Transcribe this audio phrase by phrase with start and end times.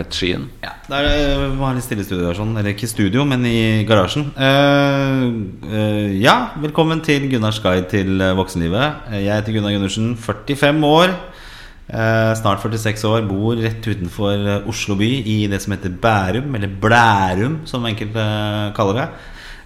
[0.00, 0.48] het Skien.
[0.62, 2.56] Ja, Der eh, var litt stille studio, sånn.
[2.58, 4.30] eller ikke studio, men i garasjen.
[4.36, 5.26] Uh,
[5.68, 9.08] uh, ja, velkommen til Gunnars guide til eh, voksenlivet.
[9.12, 11.14] Eh, Jeg heter Gunnar Gundersen, 45 år.
[11.92, 13.26] Uh, snart 46 år.
[13.28, 18.22] Bor rett utenfor eh, Oslo by, i det som heter Bærum, eller Blærum, som enkelte
[18.22, 19.08] eh, kaller det.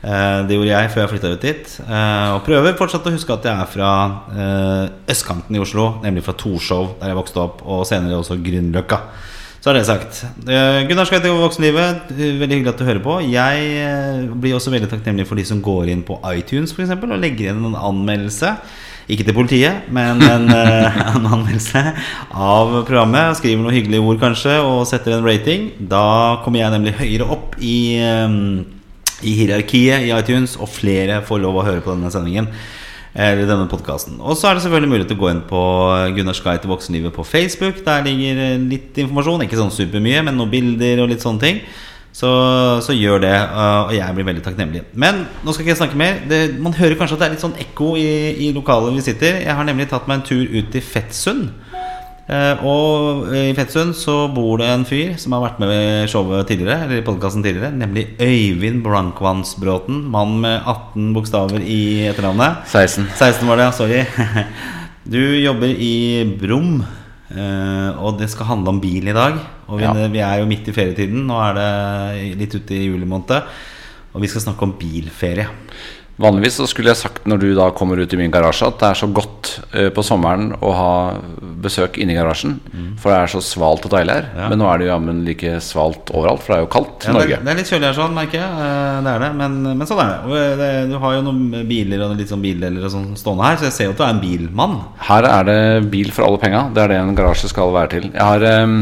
[0.06, 1.76] Eh, Det gjorde jeg før jeg flytta ut dit.
[1.86, 3.92] Eh, Og prøver fortsatt å huske at jeg er fra
[4.32, 9.00] eh, østkanten i Oslo, nemlig fra Torshov, der jeg vokste opp, og senere også Grünerløkka.
[9.66, 10.18] Så er det sagt.
[10.46, 12.12] Eh, Gunnar skal til voksenlivet.
[12.14, 13.16] Eh, Veldig hyggelig at du hører på.
[13.26, 17.10] Jeg eh, blir også veldig takknemlig for de som går inn på iTunes for eksempel,
[17.10, 18.52] og legger igjen en anmeldelse.
[19.10, 20.46] Ikke til politiet, men en,
[21.16, 21.82] en anmeldelse
[22.30, 23.40] av programmet.
[23.40, 25.72] Skriver noen hyggelige ord, kanskje, og setter en rating.
[25.90, 26.06] Da
[26.46, 31.66] kommer jeg nemlig høyere opp i, i hierarkiet i iTunes, og flere får lov å
[31.72, 32.52] høre på denne sendingen.
[33.16, 35.60] Eller denne podcasten Og så er det selvfølgelig mulig til å gå inn på
[36.18, 37.80] Gunnars guide til voksenlivet på Facebook.
[37.86, 39.46] Der ligger eh, litt informasjon.
[39.46, 41.62] Ikke sånn supermye, men noen bilder og litt sånne ting.
[42.16, 42.28] Så,
[42.80, 44.86] så gjør det, og jeg blir veldig takknemlig.
[44.96, 46.22] Men nå skal ikke jeg snakke mer.
[46.24, 48.06] Det, man hører kanskje at det er litt sånn ekko i,
[48.46, 49.42] i lokalet vi sitter.
[49.42, 51.50] Jeg har nemlig tatt meg en tur ut til Fettsund.
[52.26, 56.48] Eh, og i Fettsund så bor det en fyr som har vært med i showet
[56.50, 60.00] tidligere, eller i podkasten tidligere, nemlig Øyvind Blankvannsbråten.
[60.10, 62.64] Mann med 18 bokstaver i etternavnet.
[62.66, 63.06] 16.
[63.14, 63.76] 16 var det, ja.
[63.76, 64.02] Sorry.
[65.06, 66.80] Du jobber i Brum,
[67.30, 69.36] eh, og det skal handle om bil i dag.
[69.68, 69.92] Og vi, Ja.
[70.10, 71.20] vi er jo midt i ferietiden.
[71.28, 73.46] Nå er det litt ute i juli måned.
[74.16, 75.46] Og vi skal snakke om bilferie.
[76.18, 78.88] Vanligvis så skulle jeg sagt når du da kommer ut i min garasje, at det
[78.88, 80.92] er så godt uh, på sommeren å ha
[81.62, 82.56] besøk inni garasjen.
[82.64, 82.94] garasjen.
[83.02, 84.28] For det er så svalt og deilig her.
[84.32, 84.38] Mm.
[84.40, 84.48] Ja.
[84.52, 87.14] Men nå er det jammen like svalt overalt, for det er jo kaldt i Ja,
[87.18, 87.38] Norge.
[87.44, 88.50] det er litt kjølig her, sånn, merker jeg.
[88.66, 90.40] Eh, Det er det, men, men sånn er det.
[90.40, 90.70] Eh, det.
[90.90, 93.76] Du har jo noen biler og litt sånn bildeler og sånn stående her, så jeg
[93.76, 94.76] ser jo at du er en bilmann.
[95.10, 95.60] Her er det
[95.92, 96.64] bil for alle penga.
[96.74, 98.08] Det er det en garasje skal være til.
[98.12, 98.80] Jeg har em,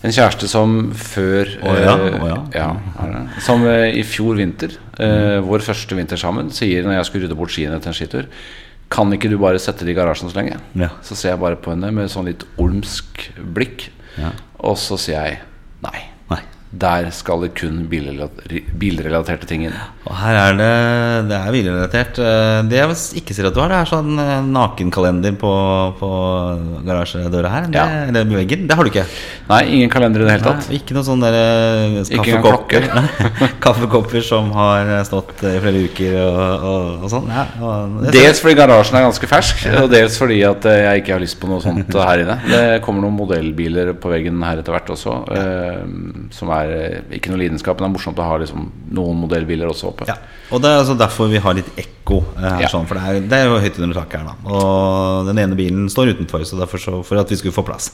[0.00, 2.38] en kjæreste som før oh, ja, Oh, ja.
[2.56, 3.22] ja.
[3.44, 5.44] Som eh, i fjor vinter, mm.
[5.44, 8.30] vår første vinter sammen, sier når jeg skulle rydde bort skiene til en skitur
[8.90, 10.56] Kan ikke du bare sette det i garasjen så lenge?
[10.78, 10.88] Ja.
[11.06, 13.90] Så ser jeg bare på henne med sånn litt olmsk blikk.
[14.18, 14.32] Ja.
[14.66, 15.42] Og så sier jeg
[15.84, 16.00] nei.
[16.70, 19.74] Der skal det kun bilrelaterte ting inn.
[20.06, 20.68] Og her er det
[21.26, 22.18] Det er bilrelatert.
[22.22, 25.50] Eh, Det jeg ikke ser at du har, det er sånn eh, nakenkalender på,
[25.98, 26.10] på
[26.86, 27.66] garasjedøra her.
[27.66, 27.86] Det, Ja.
[28.06, 28.68] Eller på veggen.
[28.70, 29.04] Det har du ikke.
[29.48, 30.68] Nei, ingen kalender i det hele tatt.
[30.70, 32.86] Nei, ikke sånn der eh, Ikke engang kaffekopper.
[33.66, 36.38] kaffekopper som har stått i flere uker og,
[36.70, 37.28] og, og sånn.
[37.34, 41.24] Ja, og Dels fordi garasjen er ganske fersk, og dels fordi at jeg ikke har
[41.26, 42.38] lyst på noe sånt her inne.
[42.54, 45.18] Det kommer noen modellbiler på veggen her etter hvert også,
[46.30, 49.66] som er eh, ikke noe lidenskap, men det er morsomt å ha liksom, noen modellbiler
[49.70, 50.04] også oppe.
[50.08, 50.16] Ja,
[50.50, 52.68] og det er altså derfor vi har litt ekko eh, her, Ja.
[52.68, 54.34] sånn, for det er, det er jo høyt under taket her, da.
[54.50, 57.92] Og den ene bilen står utenfor, så derfor så, for at vi skulle få plass.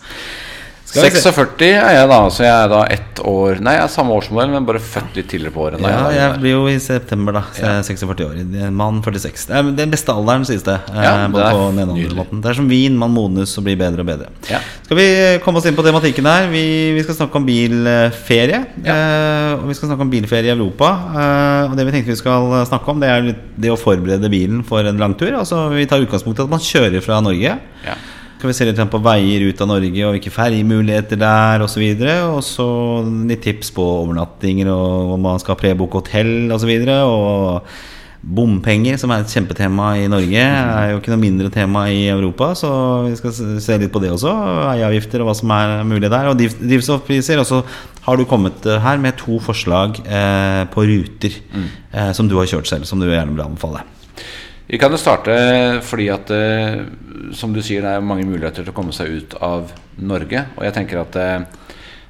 [0.86, 1.32] Skal vi se.
[1.32, 4.52] 46 er jeg da, så jeg er da ett år Nei, jeg er samme årsmodell,
[4.52, 5.80] men bare født litt tidligere på året.
[5.82, 7.42] Ja, jeg, jeg blir jo i september, da.
[7.56, 8.70] Så jeg er 46 år.
[8.76, 9.48] Mann 46.
[9.50, 10.76] Det er den beste alderen, sies det.
[10.92, 12.30] eh, Ja, det både er.
[12.44, 12.94] Det er som vin.
[13.02, 14.28] Man modnes og blir bedre og bedre.
[14.52, 14.60] Ja.
[14.86, 15.08] Skal vi
[15.42, 16.46] komme oss inn på tematikken her?
[16.54, 16.62] Vi,
[16.94, 18.62] vi skal snakke om bilferie.
[18.86, 20.92] Eh, og vi skal snakke om bilferie i Europa.
[21.16, 24.30] Eh, og det vi tenkte vi skal snakke om, det er litt det å forberede
[24.30, 25.32] bilen for en langtur.
[25.34, 27.56] Altså, vi tar utgangspunkt i at man kjører fra Norge.
[27.86, 27.96] Ja.
[28.36, 31.82] Skal vi se litt på veier ut av Norge og hvilke ferjemuligheter der osv.
[32.36, 32.66] Og så
[33.30, 36.72] litt tips på overnattinger og om man skal prebooke hotell osv.
[37.00, 37.70] Og
[38.26, 42.50] bompenger, som er et kjempetema i Norge, er jo ikke noe mindre tema i Europa.
[42.58, 42.68] Så
[43.06, 43.32] vi skal
[43.62, 44.32] se- litt på det også.
[44.74, 46.28] Eieavgifter og hva som er mulig der.
[46.28, 47.40] Og drivstoffpriser.
[47.40, 47.62] Og så
[48.06, 52.46] har du kommet eh, her med to forslag eh, på ruter eh, som du har
[52.52, 53.86] kjørt selv, som du gjerne vil anbefale.
[54.66, 55.34] Vi kan jo starte
[55.86, 56.80] fordi at eh,
[57.38, 59.70] som du sier, det er mange muligheter til å komme seg ut av
[60.02, 60.42] Norge.
[60.58, 61.44] Og jeg tenker at eh,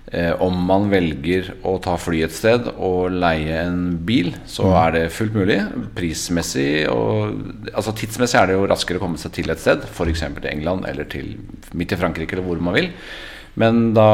[0.08, 4.96] eh, om man velger å ta fly et sted og leie en bil, så er
[4.96, 5.60] det fullt mulig.
[5.98, 7.36] Prismessig og
[7.74, 10.24] altså tidsmessig er det jo raskere å komme seg til et sted, f.eks.
[10.24, 11.34] til England eller til
[11.76, 12.88] midt i Frankrike eller hvor man vil.
[13.56, 14.06] Men da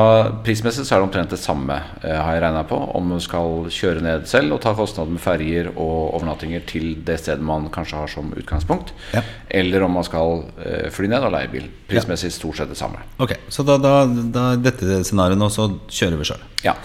[0.46, 2.76] prismessig så er det omtrent det samme, eh, har jeg regna på.
[2.94, 7.16] Om man skal kjøre ned selv og ta kostnader med ferjer og overnattinger til det
[7.18, 8.92] stedet man kanskje har som utgangspunkt.
[9.16, 9.24] Ja.
[9.50, 11.66] Eller om man skal eh, fly ned og leie bil.
[11.90, 13.02] Prismessig stort sett det samme.
[13.18, 16.46] Ok, Så da, da, da dette scenarioet nå, så kjører vi sjøl.
[16.62, 16.76] Ja.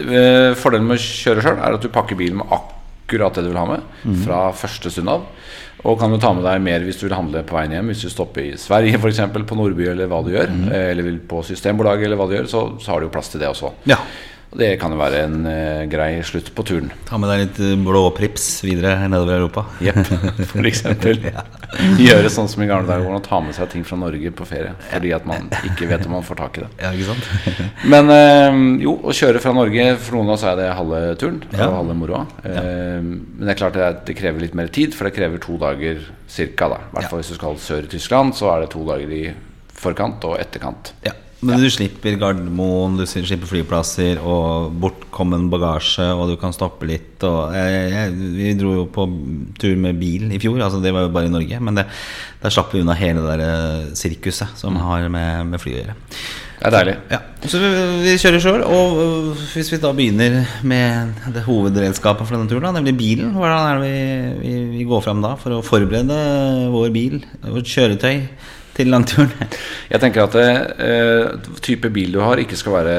[0.00, 3.52] Eh, Fordelen med å kjøre sjøl er at du pakker bilen med akkurat det du
[3.52, 3.84] vil ha med.
[4.24, 5.28] Fra første stund av.
[5.84, 7.92] Og kan du ta med deg mer hvis du vil handle på veien hjem.
[7.92, 10.50] Hvis du stopper i Sverige eksempel, på Nordby eller hva du gjør.
[10.50, 10.66] mm.
[10.80, 13.40] Eller vil på Systembolaget eller hva du gjør, så, så har du jo plass til
[13.42, 13.72] det også.
[13.88, 14.00] Ja.
[14.50, 16.88] Og det kan jo være en uh, grei slutt på turen.
[17.06, 19.62] Ta med deg litt blåprips blå prips videre nedover Europa.
[19.78, 20.00] Jepp,
[20.50, 21.20] for eksempel.
[22.02, 24.72] Gjøre sånn som i gamle dager, hvordan ta med seg ting fra Norge på ferie.
[24.90, 26.70] Fordi at man ikke vet om man får tak i det.
[26.82, 27.54] Ja, ikke sant?
[27.94, 31.38] Men uh, jo, å kjøre fra Norge For noen av oss er det halve turen
[31.54, 31.68] Ja.
[31.70, 32.24] og halve moroa.
[32.42, 35.38] Eh, men det er klart det, er- det krever litt mer tid, for det krever
[35.42, 36.68] to dager cirka.
[36.74, 36.82] Da.
[36.90, 39.24] I hvert fall hvis du skal sør i Tyskland, så er det to dager i
[39.80, 40.90] forkant og etterkant.
[41.06, 41.14] Ja.
[41.40, 47.16] Men du slipper Gardermoen, du slipper flyplasser og bortkommen bagasje, og du kan stoppe litt.
[47.24, 49.06] Og jeg, jeg, vi dro jo på
[49.60, 51.62] tur med bil i fjor, altså det var jo bare i Norge.
[51.64, 51.86] Men det,
[52.42, 55.80] der slapp vi unna hele det der eh, sirkuset som har med, med fly å
[55.80, 55.98] gjøre.
[56.60, 56.94] Det er deilig.
[57.08, 57.68] Ja, så vi,
[58.04, 58.62] vi kjører sjøl.
[58.68, 63.32] Og øh, hvis vi da begynner med det hovedredskapet for denne turen, da, nemlig bilen,
[63.32, 66.18] hvordan er det vi, vi, vi går fram da for å forberede
[66.74, 68.26] vår bil, vårt kjøretøy,
[68.76, 69.32] til langturen?
[69.90, 71.32] Jeg tenker at eh,
[71.64, 72.94] type bil du har, ikke skal være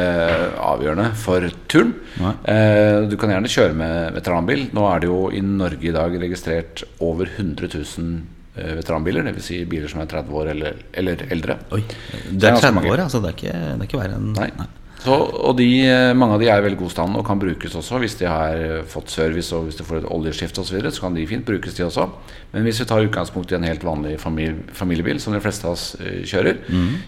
[0.59, 1.93] avgjørende for turen.
[2.21, 4.67] Eh, du kan gjerne kjøre med veteranbil.
[4.75, 8.11] Nå er det jo i Norge i dag registrert over 100 000
[8.57, 9.25] eh, veteranbiler.
[9.29, 9.47] Dvs.
[9.51, 11.57] Si biler som er 30 år eller, eller eldre.
[11.77, 13.23] Oi, Det Du er er 30 år, altså.
[13.23, 14.51] Det er ikke, det er ikke verre enn Nei.
[15.01, 17.73] Så, og de, eh, mange av de er i veldig god stand og kan brukes
[17.77, 20.67] også hvis de har eh, fått service og hvis de får et oljeskift osv.
[20.71, 22.05] Så, videre, så kan de fint brukes, de også.
[22.51, 25.77] Men hvis vi tar utgangspunkt i en helt vanlig familie, familiebil, som de fleste av
[25.77, 26.59] oss kjører kjører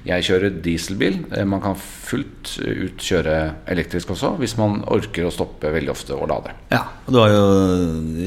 [0.07, 1.19] Jeg kjører dieselbil.
[1.31, 3.37] Eh, man kan fullt ut kjøre
[3.73, 6.53] elektrisk også, hvis man orker å stoppe veldig ofte og lade.
[6.73, 7.45] Ja, og du har jo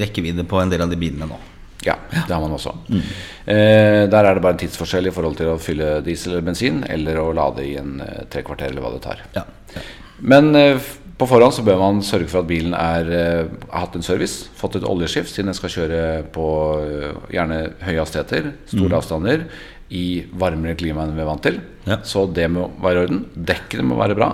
[0.00, 1.42] rekkevidde på en del av de bilene nå.
[1.86, 2.74] Ja, det har man også.
[2.90, 6.82] Eh, der er det bare en tidsforskjell i forhold til å fylle diesel eller bensin,
[6.90, 9.22] eller å lade i en eh, tre kvarter, eller hva det tar.
[9.36, 9.46] Ja,
[9.76, 9.84] ja.
[10.26, 10.80] Men eh,
[11.16, 14.50] på forhånd så bør man sørge for at bilen er, eh, har hatt en service,
[14.56, 16.02] fått et oljeskift, siden den skal kjøre
[16.34, 16.48] på
[16.82, 19.46] eh, gjerne høye hastigheter, store avstander,
[19.86, 21.60] i varmere klima enn vi er vant til.
[21.86, 22.00] Ja.
[22.04, 23.22] Så det må være i orden.
[23.32, 24.32] Dekkene må være bra.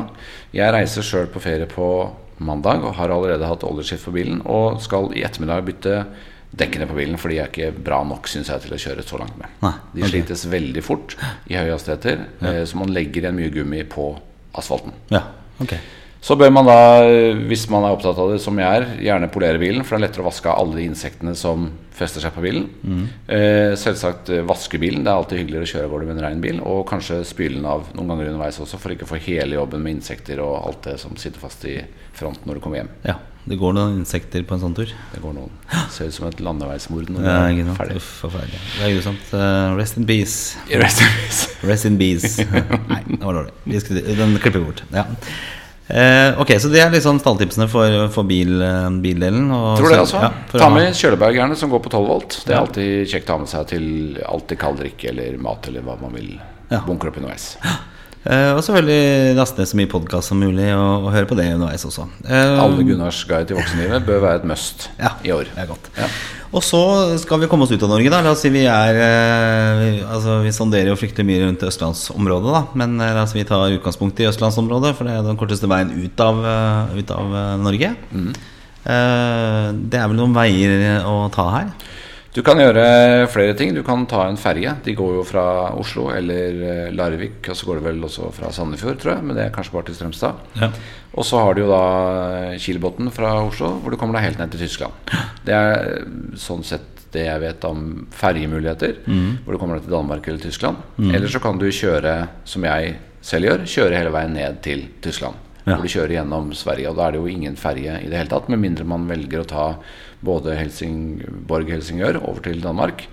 [0.57, 1.87] Jeg reiser sjøl på ferie på
[2.43, 5.99] mandag og har allerede hatt oljeskift på bilen, og skal i ettermiddag bytte
[6.53, 9.19] dekkene på bilen, for de er ikke bra nok synes jeg, til å kjøre så
[9.21, 9.49] langt med.
[9.65, 11.17] Nei, De slites veldig fort
[11.49, 12.61] i høye hastigheter, ja.
[12.69, 14.13] så man legger igjen mye gummi på
[14.61, 14.93] asfalten.
[15.15, 15.25] ja.
[15.63, 15.77] Ok.
[16.23, 16.75] Så bør man da,
[17.51, 19.83] hvis man er opptatt av det som jeg er, gjerne polere bilen.
[19.83, 21.65] For det er lettere å vaske av alle de insektene som
[21.99, 22.69] fester seg på bilen.
[23.27, 25.03] Eh, selvsagt eh, vaske bilen.
[25.03, 26.61] Det er alltid hyggeligere å kjøre av gårde med en rein bil.
[26.63, 29.83] Og kanskje spyle den av noen ganger underveis også, for ikke å få hele jobben
[29.83, 31.75] med insekter og alt det som sitter fast i
[32.15, 32.93] fronten når du kommer hjem.
[33.09, 33.19] Ja.
[33.45, 34.91] Det går noen insekter på en sånn tur.
[35.13, 35.51] Det går noen.
[35.91, 37.79] Ser ut som et landeveismord Ja, det ikke er sant.
[37.81, 37.97] ferdig.
[37.99, 38.61] Uff, forferdelig.
[38.77, 39.33] Det er grusomt.
[39.35, 40.37] Uh, rest in peace.
[40.71, 41.49] Rest in peace.
[41.67, 42.37] Rest in bees.
[42.39, 44.15] Nei, det var dårlig.
[44.23, 44.85] Den klipper vi bort.
[44.95, 45.07] Ja.
[45.93, 49.51] Uh, ok, så det er liksom stalltipsene for, for bil, eh, bildelen.
[49.53, 50.23] Og Tror det, altså.
[50.23, 52.39] ja, Ta med kjølebergerne som går på 12 volt.
[52.47, 52.63] Det er Ja.
[52.63, 53.89] alltid kjekt å ha med seg til
[54.25, 56.31] alltid kald drikke eller mat eller hva man vil
[56.71, 56.79] Ja.
[56.87, 57.57] bunkre opp underveis.
[58.23, 61.49] Eh, og selvfølgelig laste ned så mye podkast som mulig, og, og høre på det
[61.57, 62.05] underveis også.
[62.23, 65.49] Uh, Alle Gunnars guide til voksenlivet bør være et must Ja, i år.
[65.51, 65.89] det er godt.
[65.99, 66.07] Ja.
[66.53, 66.83] Og så
[67.19, 68.21] skal vi komme oss ut av Norge, da.
[68.23, 72.53] La oss si vi er eh, vi, Altså, vi sonderer jo fryktelig mye rundt østlandsområdet,
[72.55, 72.63] da.
[72.79, 76.23] Men la oss vi tar utgangspunkt i østlandsområdet, for det er den korteste veien ut
[76.23, 76.45] av,
[76.95, 77.35] ut av
[77.65, 77.91] Norge.
[78.13, 81.75] Uh, det er vel noen veier å ta her?
[82.33, 83.75] Du kan gjøre flere ting.
[83.77, 84.73] Du kan ta en ferge.
[84.87, 85.45] De går jo fra
[85.77, 89.27] Oslo eller eh, Larvik, og så går det vel også fra Sandefjord, tror jeg.
[89.29, 90.41] Men det er kanskje bare til Strømstad.
[90.63, 90.71] Ja.
[91.13, 91.83] Og så har du jo da
[92.57, 95.13] Kielbotn fra Oslo, hvor du kommer deg helt ned til Tyskland.
[95.45, 99.03] Det er eh, sånn sett det jeg vet om ferjemuligheter,
[99.45, 100.79] hvor du kommer deg til Danmark eller Tyskland.
[101.13, 102.15] Eller så kan du kjøre,
[102.49, 105.37] som jeg selv gjør, kjøre hele veien ned til Tyskland.
[105.67, 105.77] Ja.
[105.77, 108.33] Hvor du kjører gjennom Sverige, og da er det jo ingen ferge i det hele
[108.33, 109.67] tatt, med mindre man velger å ta
[110.25, 113.07] både Helsingborg-Helsingør over til Danmark,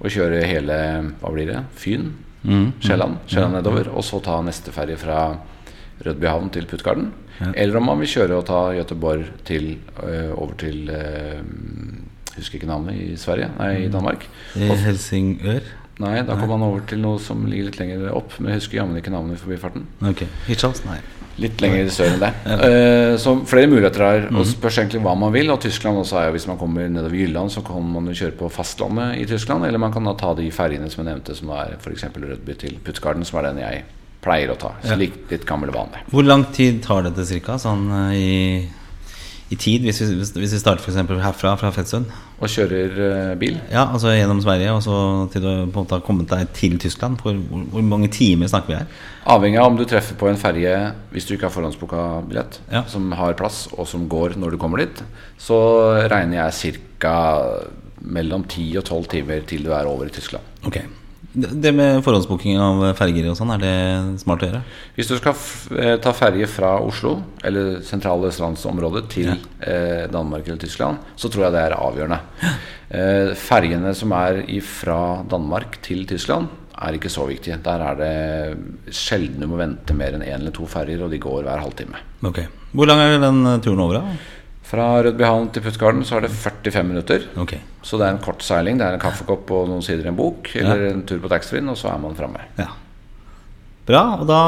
[0.00, 0.76] og kjøre hele,
[1.20, 2.12] hva blir det, Fyn,
[2.82, 5.36] Sjælland, Sjælland nedover, og så ta neste ferje fra
[6.06, 7.12] Rødbyhavn til Puttgarden.
[7.54, 11.42] Eller om man vil kjøre og ta Göteborg til, øh, over til øh,
[12.36, 14.28] Husker ikke navnet i Sverige, nei, i Danmark.
[14.56, 15.60] I Helsingør?
[16.00, 18.78] nei, da kommer man over til noe som ligger litt lenger opp, men jeg husker
[18.80, 19.84] jammen ikke navnet i forbifarten.
[20.08, 20.24] Ok.
[20.46, 20.80] Hirtshals?
[20.88, 20.96] Nei.
[21.40, 22.32] Litt lenger sør enn det.
[22.44, 24.26] Uh, så flere muligheter her.
[24.34, 25.48] Og spørs egentlig hva man vil.
[25.54, 28.36] Og Tyskland også er jo, hvis man kommer nedover Jylland, så kan man jo kjøre
[28.42, 29.66] på fastlandet i Tyskland.
[29.68, 32.06] Eller man kan da ta de ferjene som jeg nevnte, som er f.eks.
[32.12, 33.82] Rødby til Puttgarden, som er den jeg
[34.22, 34.76] pleier å ta.
[34.84, 36.04] Så litt, litt gammel vane.
[36.12, 38.32] Hvor lang tid tar dette cirka, sånn eh, i,
[39.52, 42.08] i tid, hvis vi, hvis, vi starter for eksempel herfra, fra Fettsund?
[42.42, 43.58] Og kjører eh, bil.
[43.70, 44.96] Ja, altså gjennom Sverige, og så
[45.32, 47.20] til du på en måte har kommet deg til Tyskland.
[47.22, 47.36] Hvor,
[47.74, 49.02] hvor, mange timer snakker vi her?
[49.34, 50.72] Avhengig av om du treffer på en ferge
[51.12, 52.86] hvis du ikke har forhåndsbooka billett, Ja.
[52.88, 55.04] som har plass, og som går når du kommer dit,
[55.38, 55.58] så
[56.08, 57.14] regner jeg ca.
[58.02, 60.42] mellom 10 og 12 timer til du er over i Tyskland.
[60.66, 60.80] Ok.
[61.32, 63.76] Det med forhåndsbooking av ferger og sånn, er det
[64.20, 64.60] smart å gjøre?
[64.98, 70.60] Hvis du skal eh, ta ferge fra Oslo, eller sentrale østlandsområdet, til eh, Danmark eller
[70.60, 72.20] Tyskland, så tror jeg det er avgjørende.
[72.92, 76.50] Eh, fergene som er fra Danmark til Tyskland,
[76.82, 77.56] er ikke så viktige.
[77.64, 81.22] Der er det sjelden du må vente mer enn én eller to ferger, og de
[81.22, 82.04] går hver halvtime.
[82.28, 82.44] Ok.
[82.76, 84.20] Hvor lang er den turen over, da?
[84.72, 87.26] Fra Rødbyhavn til Puttgarden så er det 45 minutter.
[87.42, 87.60] Okay.
[87.84, 88.78] Så det er en kort seiling.
[88.80, 91.68] Det er en kaffekopp og noen sider i en bok, eller en tur på taxfree-en,
[91.74, 92.46] og så er man framme.
[92.56, 92.70] Ja.
[93.84, 94.02] Bra.
[94.22, 94.40] Og da,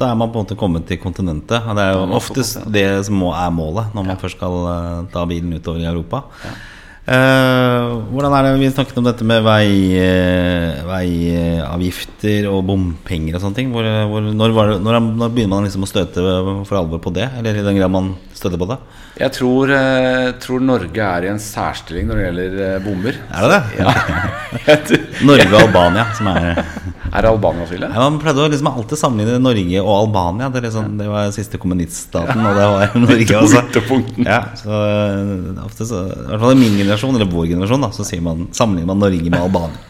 [0.00, 1.60] da er man på en måte kommet til kontinentet.
[1.60, 2.98] Og det er jo oftest kontinentet.
[2.98, 6.24] det som er målet når man først skal eh, ta bilen utover i Europa.
[7.02, 9.64] Uh, hvordan er det Vi snakket om dette med vei,
[9.98, 13.72] eh, veiavgifter og bompenger og sånne ting.
[13.74, 16.22] Hvor, hvor, når, var det, når, når begynner man liksom å støte
[16.62, 17.26] for alvor på det?
[17.40, 18.78] Eller i den grad man støter på det?
[19.22, 23.18] Jeg tror, eh, tror Norge er i en særstilling når det gjelder bomber.
[23.30, 23.62] Er det det?
[23.80, 23.92] Ja.
[25.28, 26.62] Norge og Albania som er
[27.14, 27.90] er det Albania til det?
[27.92, 30.48] Ja, Man pleide å liksom alltid sammenligne Norge og Albania.
[30.52, 33.64] Det, liksom, det var siste kommuniststaten, og det var Norge også.
[34.24, 37.92] Ja, så øh, ofte så, I hvert fall i min generasjon, eller vår generasjon, da,
[37.94, 39.88] så man, sammenligner man Norge med Albania.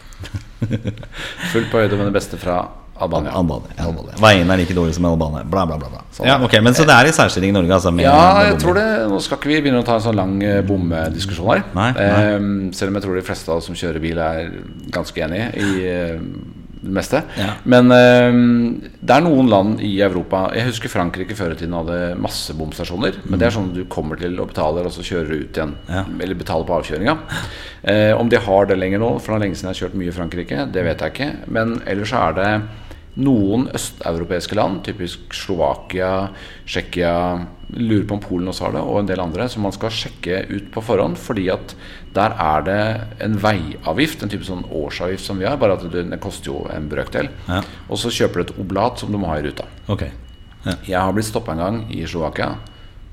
[1.52, 2.60] Fullt på høyde med det beste fra
[3.02, 3.34] Albania.
[3.38, 4.16] Albania, Albania.
[4.22, 5.44] Veiene er like dårlige som Albania.
[5.44, 5.90] Bla, bla, bla.
[5.92, 6.04] bla.
[6.12, 6.28] Sånn.
[6.28, 7.74] Ja, okay, Men så det er i særstilling i Norge?
[7.78, 8.16] Altså, Ja,
[8.50, 8.88] jeg tror det.
[9.10, 11.62] Nå skal ikke vi begynne å ta en sånn lang eh, bommediskusjon her.
[11.76, 12.08] Nei, nei.
[12.08, 14.52] Eh, selv om jeg tror de fleste av oss som kjører bil, er
[14.92, 16.18] ganske enig i eh,
[16.82, 17.22] det meste.
[17.38, 17.52] Ja.
[17.70, 18.38] Men eh,
[19.00, 23.20] det er noen land i Europa Jeg husker Frankrike før i tiden hadde masse bomstasjoner.
[23.24, 25.60] Men det er sånn at du kommer til og betaler, og så kjører du ut
[25.60, 25.76] igjen.
[25.88, 26.04] Ja.
[26.18, 27.16] Eller betaler på avkjøringa.
[27.82, 29.98] Eh, om de har det lenger nå, for det er lenge siden jeg har kjørt
[30.02, 31.30] mye i Frankrike, det vet jeg ikke.
[31.54, 32.50] Men ellers så er det
[33.20, 36.30] noen østeuropeiske land, typisk Slovakia,
[36.64, 37.16] Tsjekkia
[37.72, 40.42] Lurer på om Polen også har det, og en del andre, som man skal sjekke
[40.50, 41.16] ut på forhånd.
[41.20, 41.74] Fordi at
[42.12, 42.80] der er det
[43.24, 46.66] en veiavgift, en type sånn årsavgift som vi har, bare at det, det koster jo
[46.72, 47.30] en brøkdel.
[47.48, 47.62] Ja.
[47.88, 49.64] Og så kjøper du et oblat som du må ha i ruta.
[49.92, 50.12] Okay.
[50.66, 50.76] Ja.
[50.84, 52.54] Jeg har blitt stoppa en gang i Slovakia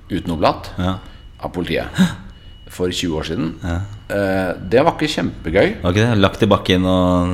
[0.10, 0.98] uten oblat Ja.
[1.40, 1.88] av politiet
[2.70, 3.54] for 20 år siden.
[3.64, 5.80] Eh, det var ikke kjempegøy.
[5.96, 6.06] Det?
[6.20, 7.32] Lagt i bakken og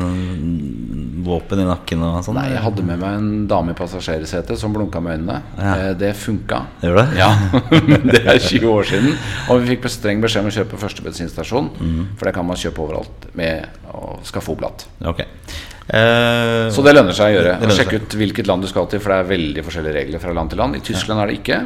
[1.26, 2.38] våpen i nakken og sånn?
[2.38, 5.40] Nei, jeg hadde med meg en dame i passasjersetet som blunka med øynene.
[5.58, 5.74] Ja.
[5.76, 6.62] Eh, det funka.
[6.82, 7.08] Det gjør det?
[7.20, 7.32] Ja,
[8.14, 9.18] det er 20 år siden.
[9.50, 11.72] Og vi fikk streng beskjed om å kjøpe første bensinstasjon.
[11.80, 12.04] Mm.
[12.20, 14.88] For det kan man kjøpe overalt med å skaffe blatt.
[15.02, 15.28] Okay.
[15.86, 17.70] Uh, Så det lønner seg å gjøre.
[17.78, 20.50] Sjekk ut hvilket land du skal til, for det er veldig forskjellige regler fra land
[20.50, 20.78] til land.
[20.80, 21.60] I Tyskland er det ikke.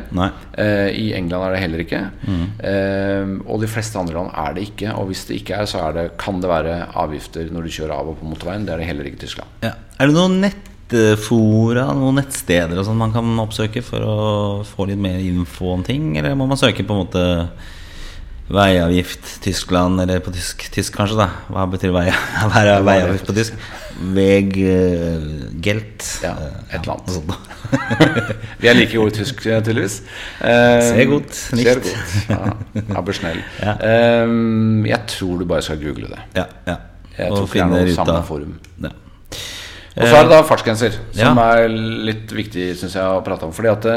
[0.59, 2.01] Eh, I England er det heller ikke.
[2.27, 2.41] Mm.
[2.59, 4.91] Uh, og de fleste andre land er det ikke.
[4.99, 7.95] Og hvis det ikke er, så er det, kan det være avgifter når du kjører
[7.95, 8.67] av og på motorveien.
[8.67, 9.55] Det er det heller ikke i Tyskland.
[9.63, 9.73] Ja.
[9.99, 14.19] Er det noen nettfora, noen nettsteder og sånn man kan oppsøke for å
[14.67, 16.11] få litt mer info om ting?
[16.19, 17.25] Eller må man søke på en måte
[18.49, 21.27] veiavgift Tyskland, eller på tysk, tysk kanskje, da?
[21.53, 22.07] Hva betyr vei,
[22.49, 23.59] hva er veiavgift på tysk?
[24.15, 25.23] Veg eh,
[25.65, 26.05] Gelt?
[26.23, 27.11] Ja, eh, et eller annet.
[27.13, 27.33] sånt.
[28.63, 29.99] Vi er like gode i tysk, eh, tydeligvis.
[30.39, 31.35] Eh, Ser godt.
[31.57, 31.67] nicht.
[31.67, 32.29] Ser godt.
[32.87, 33.41] Ja, aber schnell.
[33.65, 33.75] Ja.
[33.83, 34.33] Eh,
[34.89, 36.23] jeg tror du bare skal google det.
[36.39, 36.77] ja, ja.
[37.19, 37.95] Jeg Og tror ikke det er finne noe ruta.
[37.99, 38.51] samme forum.
[38.79, 38.89] Ja.
[39.99, 41.47] Og så er det da fartsgrenser, som Ja.
[41.59, 41.67] er
[42.07, 43.51] litt viktig synes jeg å prate om.
[43.51, 43.87] Fordi at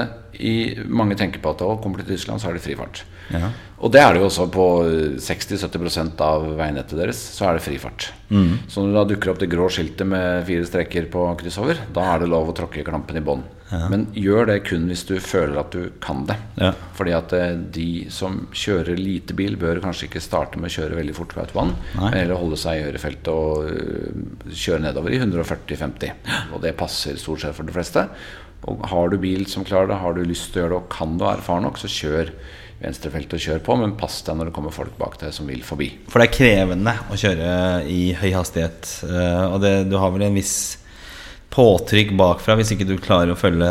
[0.43, 0.55] i,
[0.91, 3.05] mange tenker på at å, kommer til Tyskland, så er det fri fart.
[3.33, 3.51] Ja.
[3.83, 7.23] Og det er det jo også på eh, 60-70 av veinettet deres.
[7.37, 8.12] Så er det frifart.
[8.31, 8.69] Mm.
[8.71, 12.12] Så når du da dukker opp det grå skiltet med fire streker på kryssover, da
[12.12, 13.45] er det lov å tråkke klampen i bånn.
[13.73, 16.37] Men gjør det kun hvis du føler at du kan det.
[16.61, 16.73] Ja.
[16.97, 20.99] Fordi at eh, de som kjører lite bil, bør kanskje ikke starte med å kjøre
[20.99, 25.21] veldig fort på autobahn, men heller holde seg i ørefeltet og øh, kjøre nedover i
[25.23, 26.12] 140-50.
[26.53, 28.05] Og det passer stort sett for de fleste.
[28.69, 30.93] Og har du bil som klarer det, har du lyst til å gjøre det og
[30.93, 32.35] kan du og er erfaren nok, så kjør
[32.83, 35.62] venstrefeltet og kjør på, men pass deg når det kommer folk bak deg som vil
[35.62, 35.89] forbi.
[36.11, 37.51] For det er krevende å kjøre
[37.87, 38.91] i høy hastighet.
[39.09, 40.57] eh, Og det, du har vel en viss
[41.53, 43.69] påtrykk bakfra hvis ikke du klarer å følge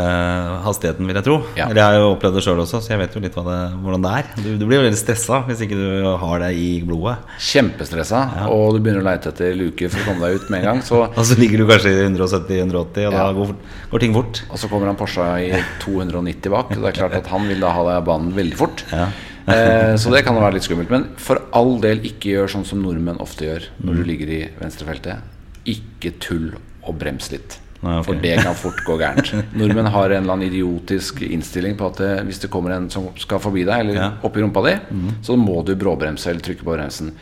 [0.62, 1.38] hastigheten, vil jeg tro.
[1.58, 1.66] Ja.
[1.66, 4.04] Eller jeg har jo opplevd det sjøl også, så jeg vet jo litt det, hvordan
[4.06, 4.28] det er.
[4.38, 7.16] Du, du blir jo veldig stressa hvis ikke du har det i blodet.
[7.42, 8.20] Kjempestressa,
[8.54, 10.84] og du begynner å leite etter luker for å komme deg ut med en gang.
[10.86, 13.52] Så, Og så ligger du kanskje i 170-180, og da går,
[13.92, 14.42] går ting fort.
[14.50, 15.50] og så kommer han Porsche i
[15.82, 16.72] 290 bak.
[16.76, 18.84] Og det er klart at han vil da ha deg av banen veldig fort.
[18.94, 19.08] Ja.
[19.52, 20.90] eh, så det kan være litt skummelt.
[20.92, 23.98] Men for all del, ikke gjør sånn som nordmenn ofte gjør når Mm.
[23.98, 25.26] du ligger i venstrefeltet.
[25.66, 26.52] Ikke tull
[26.86, 27.58] og brems litt.
[27.82, 28.06] Nei, ok.
[28.06, 29.32] For det kan fort gå gærent.
[29.58, 33.08] Nordmenn har en eller annen idiotisk innstilling på at det, hvis det kommer en som
[33.18, 34.10] skal forbi deg, eller Ja.
[34.12, 34.20] Mm.
[34.28, 34.76] oppi rumpa di,
[35.26, 37.12] så må du bråbremse eller trykke på bremsen.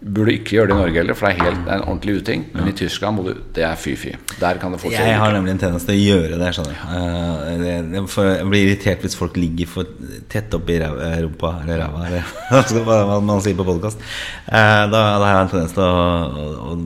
[0.00, 2.14] Burde ikke gjøre det i Norge heller, for det er, helt, det er en ordentlig
[2.22, 2.44] uting.
[2.54, 4.14] Men i Tyskland må du Det er fy-fy.
[4.40, 5.04] Der kan det fortsette.
[5.10, 6.52] Jeg har nemlig en tendens til å gjøre det.
[6.56, 9.84] skjønner du Eh, for Jeg blir irritert hvis folk ligger for
[10.32, 14.00] tett oppi eh, rumpa eller ræva, eller hva man sier på podkast.
[14.48, 16.78] Da, da har jeg en tendens til å, å, å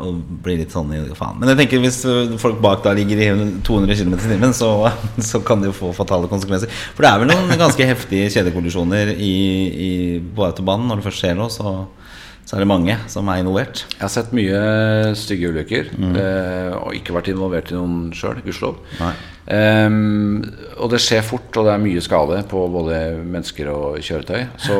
[0.00, 1.38] og blir litt sånn i faen.
[1.40, 3.28] Men jeg tenker hvis øh, folk bak da ligger i
[3.66, 4.70] 200 km i timen, så,
[5.30, 6.72] så kan det jo få fatale konsekvenser.
[6.96, 9.36] For det er vel noen ganske heftige kjedekollisjoner i,
[9.88, 9.92] i,
[10.36, 10.90] på autobanen.
[10.90, 11.76] Når det først skjer noe, så,
[12.46, 13.80] så er det mange som er involvert.
[13.96, 14.58] Jeg har sett mye
[15.18, 18.76] stygge ulykker, eh, og ikke vært involvert i noen sjøl, gudskjelov.
[19.46, 20.42] Ehm,
[20.78, 24.46] og det skjer fort, og det er mye skade på både mennesker og kjøretøy.
[24.62, 24.78] Så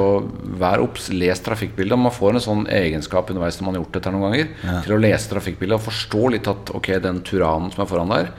[0.58, 1.98] vær obs, les trafikkbildet.
[1.98, 4.48] Man får en sånn egenskap underveis når man har gjort dette noen ganger,
[4.86, 8.30] til å lese trafikkbildet og forstå litt at ok, den turanen som er foran der,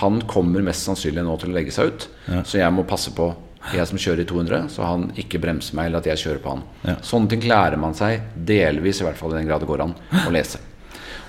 [0.00, 2.08] han kommer mest sannsynlig nå til å legge seg ut,
[2.44, 3.32] så jeg må passe på.
[3.74, 6.54] Jeg som kjører i 200, så han ikke bremser meg, eller at jeg kjører på
[6.54, 6.62] han.
[6.86, 6.94] Ja.
[7.04, 9.94] Sånne ting lærer man seg delvis, i hvert fall i den grad det går an,
[10.24, 10.62] å lese.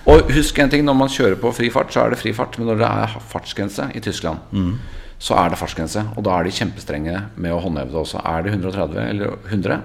[0.10, 2.56] Og husk en ting, når man kjører på fri fart, så er det fri fart.
[2.58, 4.40] Men når det er fartsgrense i Tyskland,
[5.22, 6.02] så er det fartsgrense.
[6.18, 8.24] Og da er de kjempestrenge med å håndheve det også.
[8.26, 9.78] Er det 130 eller 100,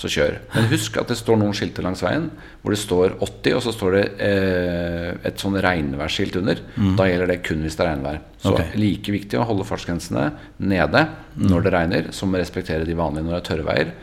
[0.00, 0.38] så kjør.
[0.54, 2.30] Men husk at det står noen skilter langs veien
[2.62, 6.64] hvor det står 80, og så står det eh, et sånn regnværsskilt under.
[6.98, 8.20] Da gjelder det kun hvis det er regnvær.
[8.40, 8.72] Så okay.
[8.80, 11.04] like viktig å holde fartsgrensene nede
[11.38, 13.96] når det regner, som å respektere de vanlige når det er tørre veier.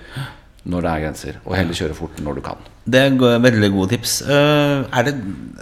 [0.65, 1.35] Når det er grenser.
[1.45, 2.63] Og heller kjøre fort når du kan.
[2.85, 4.19] Det er veldig gode tips.
[4.29, 5.13] Eh, er, det,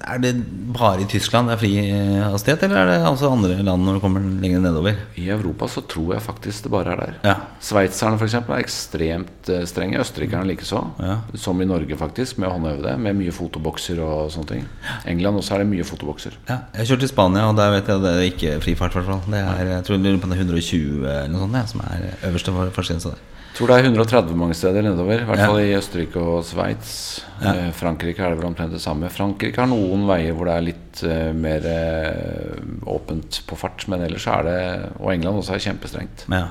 [0.03, 0.31] er det
[0.75, 3.97] bare i Tyskland det er fri eh, hastighet, eller er det altså andre land når
[3.97, 4.97] du kommer lenger nedover?
[5.19, 7.13] I Europa så tror jeg faktisk det bare er der.
[7.23, 7.35] Ja.
[7.63, 9.99] Sveitserne eksempel er ekstremt eh, strenge.
[10.03, 10.81] Østerrikerne likeså.
[10.99, 11.17] Ja.
[11.39, 12.95] Som i Norge, faktisk, med å håndøve det.
[13.07, 14.67] Med mye fotobokser og sånne ting.
[15.07, 16.35] England også er det mye fotobokser.
[16.51, 19.11] Ja, jeg kjørte i Spania, og der vet jeg det er ikke frifart, i hvert
[19.13, 19.23] fall.
[19.31, 22.75] Det er, jeg tror det er 120 eller noe sånt, ja, som er øverste far-
[22.75, 23.29] fartsgrense der.
[23.53, 25.21] Tror det er 130 mange steder nedover.
[25.21, 26.95] I hvert fall i Østerrike og Sveits.
[27.43, 29.11] Eh, Frankrike er det vel omtrent det samme.
[29.13, 32.57] Frankrike har noen veier hvor det er litt eh, mer eh,
[32.89, 34.59] åpent på fart, men ellers er det
[35.03, 36.25] Og England også er kjempestrengt.
[36.33, 36.47] Ja.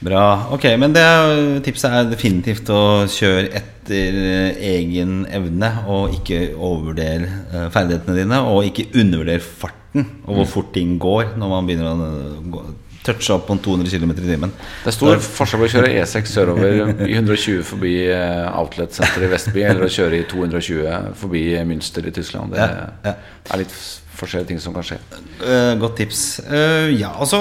[0.00, 0.48] Bra.
[0.56, 6.54] Ok, men det er, tipset er definitivt å kjøre etter eh, egen evne, og ikke
[6.56, 11.68] overvurdere eh, ferdighetene dine, og ikke undervurdere farten, og hvor fort ting går når man
[11.68, 12.64] begynner å
[13.00, 14.52] gå, touche opp på 200 km i timen.
[14.84, 19.32] Det er stor forskjell på å kjøre E6 sørover i 120 forbi eh, Outlet-senteret i
[19.32, 22.54] Vestby, eller å kjøre i 220 forbi Münster i Tyskland.
[22.54, 23.16] Det Ja, ja.
[23.50, 23.74] er litt
[24.20, 24.98] forskjellige ting som kan skje.
[25.40, 26.22] Uh, godt tips.
[26.44, 27.40] Uh, ja, altså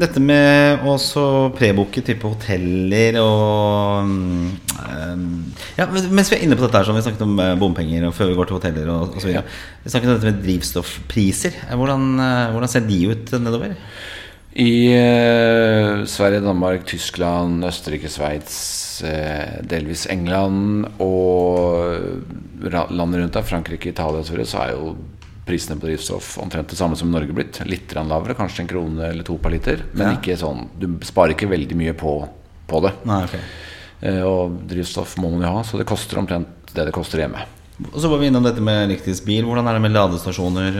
[0.00, 1.26] dette med å så
[1.56, 4.08] prebooke type hoteller og
[4.80, 5.26] eh,
[5.76, 8.30] Ja, Mens vi er inne på dette her, sånn, vi snakket om bompenger og før
[8.32, 9.32] vi går til hoteller og, osv.
[9.84, 11.58] Vi snakket om dette med drivstoffpriser.
[11.76, 12.06] Hvordan,
[12.54, 13.76] hvordan ser de ut nedover?
[14.56, 23.92] I eh, Sverige, Danmark, Tyskland, Østerrike, Sveits, eh, delvis England og landet rundt der, Frankrike,
[23.92, 24.94] Italia osv., så, så er jo
[25.46, 27.60] prisene på drivstoff omtrent det samme som i Norge blitt.
[27.68, 29.84] Litt lavere, kanskje en krone eller to per liter.
[29.92, 30.16] Men Ja.
[30.16, 32.16] ikke sånn Du sparer ikke veldig mye på,
[32.66, 32.94] på det.
[33.04, 33.44] Nei, okay.
[34.00, 37.44] Eh, og drivstoff må man jo ha, så det koster omtrent det det koster hjemme.
[37.76, 39.44] Og så var vi innom dette med elektrisk bil.
[39.44, 40.78] Hvordan er det med ladestasjoner?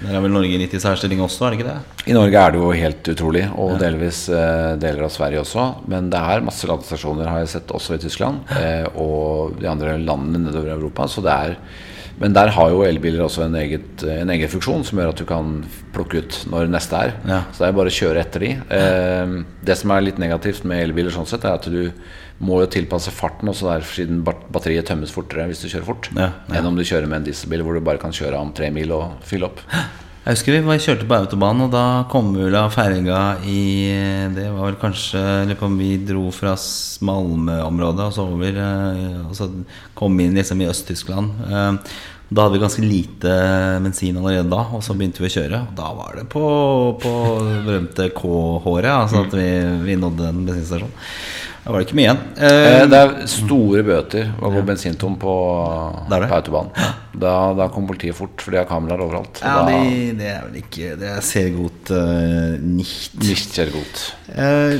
[0.00, 2.06] Der er vel Norge litt i særstilling også, er det ikke det?
[2.08, 5.66] I Norge er det jo helt utrolig, og delvis eh, deler av Sverige også.
[5.92, 9.98] Men det er masse ladestasjoner, har jeg sett, også i Tyskland eh, og de andre
[10.00, 11.04] landene nedover i Europa.
[11.12, 11.58] Så det er,
[12.18, 15.26] men der har jo elbiler også en, eget, en egen funksjon som gjør at du
[15.28, 15.58] kan
[15.92, 17.12] plukke ut når neste er.
[17.28, 17.42] Ja.
[17.52, 18.54] Så det er bare å kjøre etter de.
[18.78, 19.36] Eh,
[19.68, 21.92] det som er litt negativt med elbiler, sånn sett er at du
[22.40, 26.28] må jo tilpasse farten også der, siden batteriet tømmes fortere hvis du kjører fort, Ja,
[26.46, 26.58] ja.
[26.60, 28.92] enn om du kjører med en dieselbil hvor du bare kan kjøre om tre mil
[28.94, 29.64] og fylle opp.
[30.28, 33.62] Jeg husker vi var, kjørte på autobanen, og da kom vi vel av ferga i
[34.34, 36.52] Det var vel kanskje jeg lurer på om vi dro fra
[37.08, 39.48] Malmö-området og så over eh, Og så
[39.96, 41.42] kom vi inn liksom i Øst-Tyskland.
[41.48, 41.72] Eh,
[42.28, 43.34] Da hadde vi ganske lite
[43.80, 45.62] bensin allerede da, og så begynte vi å kjøre.
[45.70, 46.42] Og da var det på,
[47.00, 47.12] på
[47.64, 49.46] berømte K-håret, altså at vi,
[49.86, 50.92] vi nådde en bensinstasjon.
[51.68, 52.20] Da var det ikke mye igjen.
[52.40, 55.32] Eh, Eh, Det er store bøter å gå bensintom på,
[56.08, 56.28] Det er det.
[56.30, 56.70] på autobanen.
[57.12, 59.40] Da, da kom politiet fort, for de har kameraer overalt.
[59.42, 63.18] ja, da, de, det er vel ikke Det ser godt uh, nicht.
[63.20, 64.14] Nicht sehr gut.
[64.32, 64.78] Eh,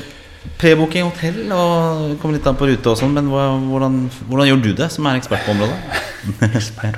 [0.57, 3.99] Prebooking hotell og kommer litt an på rute og sånn, men hva, hvordan,
[4.31, 5.77] hvordan gjør du det, som er ekspert på området?
[6.43, 6.93] Eh,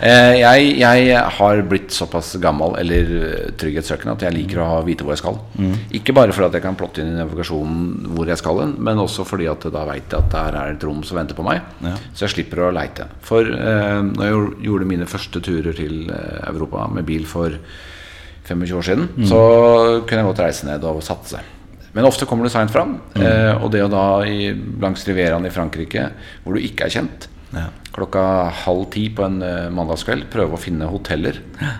[0.00, 5.14] jeg, jeg har blitt såpass gammel eller eh, trygghetssøkende at jeg liker å vite hvor
[5.16, 5.38] jeg skal.
[5.96, 9.00] Ikke bare fordi at jeg kan plotte inn i navigasjonen hvor jeg skal hen, men
[9.02, 11.60] også fordi at da veit jeg at der er et rom som venter på meg.
[11.84, 11.94] Ja.
[12.12, 13.08] Så jeg slipper å leite.
[13.26, 14.38] For eh, når jeg
[14.70, 17.50] gjorde- mine første turer til eh, Europa med bil for
[18.46, 19.38] 25 år siden, så
[20.06, 21.40] kunne jeg godt reise ned og satse.
[21.96, 22.98] Men ofte kommer du seint fram.
[23.16, 24.50] Eh, og det å da i,
[24.82, 26.10] langs Rivieraen i Frankrike,
[26.44, 27.26] hvor du ikke er kjent,
[27.56, 27.66] Ja.
[27.96, 31.38] Klokka halv ti på en eh, mandagskveld prøve å finne hoteller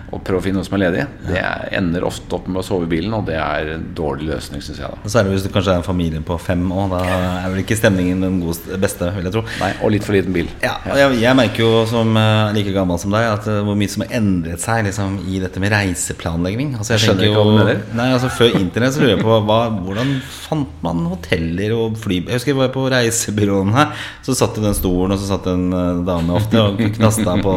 [0.09, 1.03] og prøve å finne noe som er ledig.
[1.27, 4.25] Det er- ender ofte opp med å sove i bilen, og det er en dårlig
[4.31, 4.89] løsning, syns jeg.
[4.89, 6.89] da Særlig så er det hvis du kanskje er en familie på fem òg.
[6.95, 7.01] Da
[7.43, 9.43] er vel ikke stemningen den gode, beste, vil jeg tro.
[9.61, 10.49] Nei, Og litt for liten bil.
[10.65, 13.77] Ja, og jeg, jeg merker jo som eh, like gammel som deg, at eh, hvor
[13.77, 16.73] mye som har endret seg liksom, i dette med reiseplanlegging.
[16.79, 17.83] Altså, jeg Skjønner ikke hva du mener.
[17.93, 22.23] Nei, altså Før internett så lurer jeg på hva, hvordan fant man hoteller og fly...
[22.25, 23.93] Jeg husker jeg var på reisebyråene her.
[24.25, 27.53] Så satt det den stolen, og så satt en eh, dame ofte og knasta på,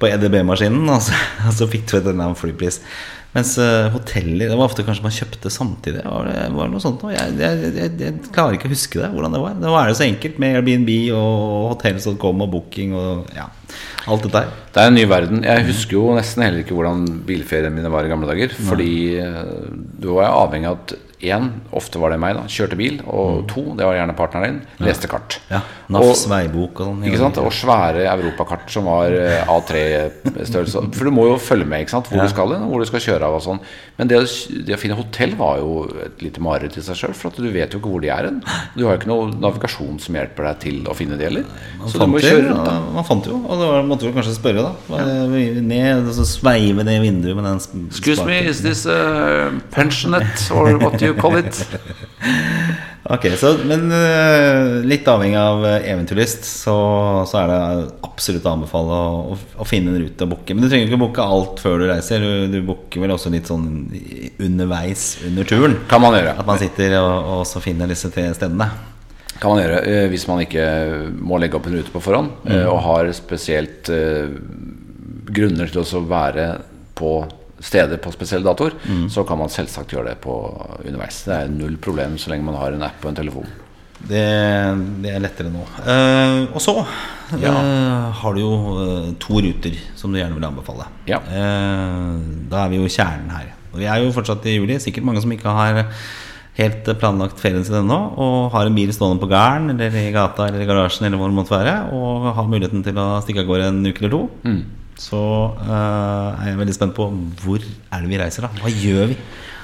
[0.00, 2.80] på EDB-maskinen, og, så- og så fikk du et annet flypris.
[3.30, 6.00] Mens eh, hoteller Det var ofte kanskje man kjøpte samtidig.
[6.02, 7.04] Var det, var noe sånt?
[7.14, 9.52] Jeg, jeg, jeg, jeg klarer ikke å huske det, hvordan det var.
[9.62, 13.46] Det var det så enkelt med Airbnb og hotell.com og booking og ja,
[14.10, 14.50] alt dette her.
[14.74, 15.44] Det er en ny verden.
[15.46, 18.56] Jeg husker jo nesten heller ikke hvordan bilferiene mine var i gamle dager.
[18.66, 18.90] Fordi
[19.22, 19.54] eh,
[20.02, 23.00] du var avhengig av at én, ofte var det meg, da, kjørte bil.
[23.06, 25.38] Og to, det var gjerne partneren din, leste kart.
[25.48, 25.52] Mm.
[25.54, 25.60] Ja,
[25.94, 27.38] NAFs veibok og sånn.
[27.44, 30.84] Og svære europakart som var eh, A3-størrelse.
[30.96, 32.10] For du må jo følge med ikke sant?
[32.10, 32.26] hvor Ja.
[32.28, 33.38] du skal hen, og hvor du skal kjøre av.
[33.40, 33.60] og sånn
[33.98, 34.20] Men det,
[34.66, 37.14] det å finne hotell var jo et lite mareritt i seg sjøl.
[37.16, 38.40] For at du vet jo ikke hvor de er hen.
[38.76, 41.44] Du har jo ikke noe navigasjon som hjelper deg til å finne de heller.
[41.86, 42.64] Så du må kjøre rundt.
[42.68, 45.04] da man fant jo, og det var, måtte du kanskje spørre, da.
[45.60, 50.50] Ned, og så sveive ned vinduet med den sparken Excuse me, is this uh, pensionate,
[50.54, 51.60] or what do you call it?
[53.10, 56.74] Ok, så, Men øh, litt avhengig av øh, eventyrlyst, så,
[57.26, 57.60] så er det
[58.06, 60.54] absolutt å anbefale å, å, å finne en rute å booke.
[60.54, 62.22] Men du trenger ikke booke alt før du reiser.
[62.22, 63.66] Du, du booker vel også litt sånn
[64.38, 65.78] underveis under turen.
[65.90, 66.36] Kan man gjøre.
[66.38, 68.68] At man sitter og, og så finner disse tre stedene.
[69.40, 70.68] Kan man gjøre eh, hvis man ikke
[71.16, 72.56] må legge opp en rute på forhånd mm.
[72.68, 74.28] og har spesielt eh,
[75.32, 76.50] grunner til å være
[77.00, 77.14] på
[77.60, 78.72] steder på spesielle datoer,
[79.12, 80.34] så kan man selvsagt gjøre det på
[80.84, 81.22] underveis.
[81.26, 83.50] Det er null problem så lenge man har en app og en telefon.
[84.00, 84.22] Det,
[85.04, 85.60] det er lettere nå.
[85.84, 86.72] Eh, og så
[87.36, 87.52] Ja.
[87.52, 90.86] eh, har du jo eh, to ruter som du gjerne vil anbefale.
[91.06, 91.18] Ja.
[91.20, 92.16] Eh,
[92.50, 93.52] da er vi jo kjernen her.
[93.74, 94.80] Og vi er jo fortsatt i juli.
[94.80, 95.84] Sikkert mange som ikke har
[96.56, 100.48] helt planlagt ferien sin ennå, og har en bil stående på gården eller i gata
[100.48, 103.52] eller i garasjen eller hvor det måtte være, og har muligheten til å stikke av
[103.52, 104.22] gårde en uke eller to.
[104.48, 104.60] Mm.
[105.00, 105.20] Så
[105.64, 107.06] eh, er jeg veldig spent på
[107.40, 108.52] hvor er det vi reiser, da?
[108.60, 109.16] Hva gjør vi?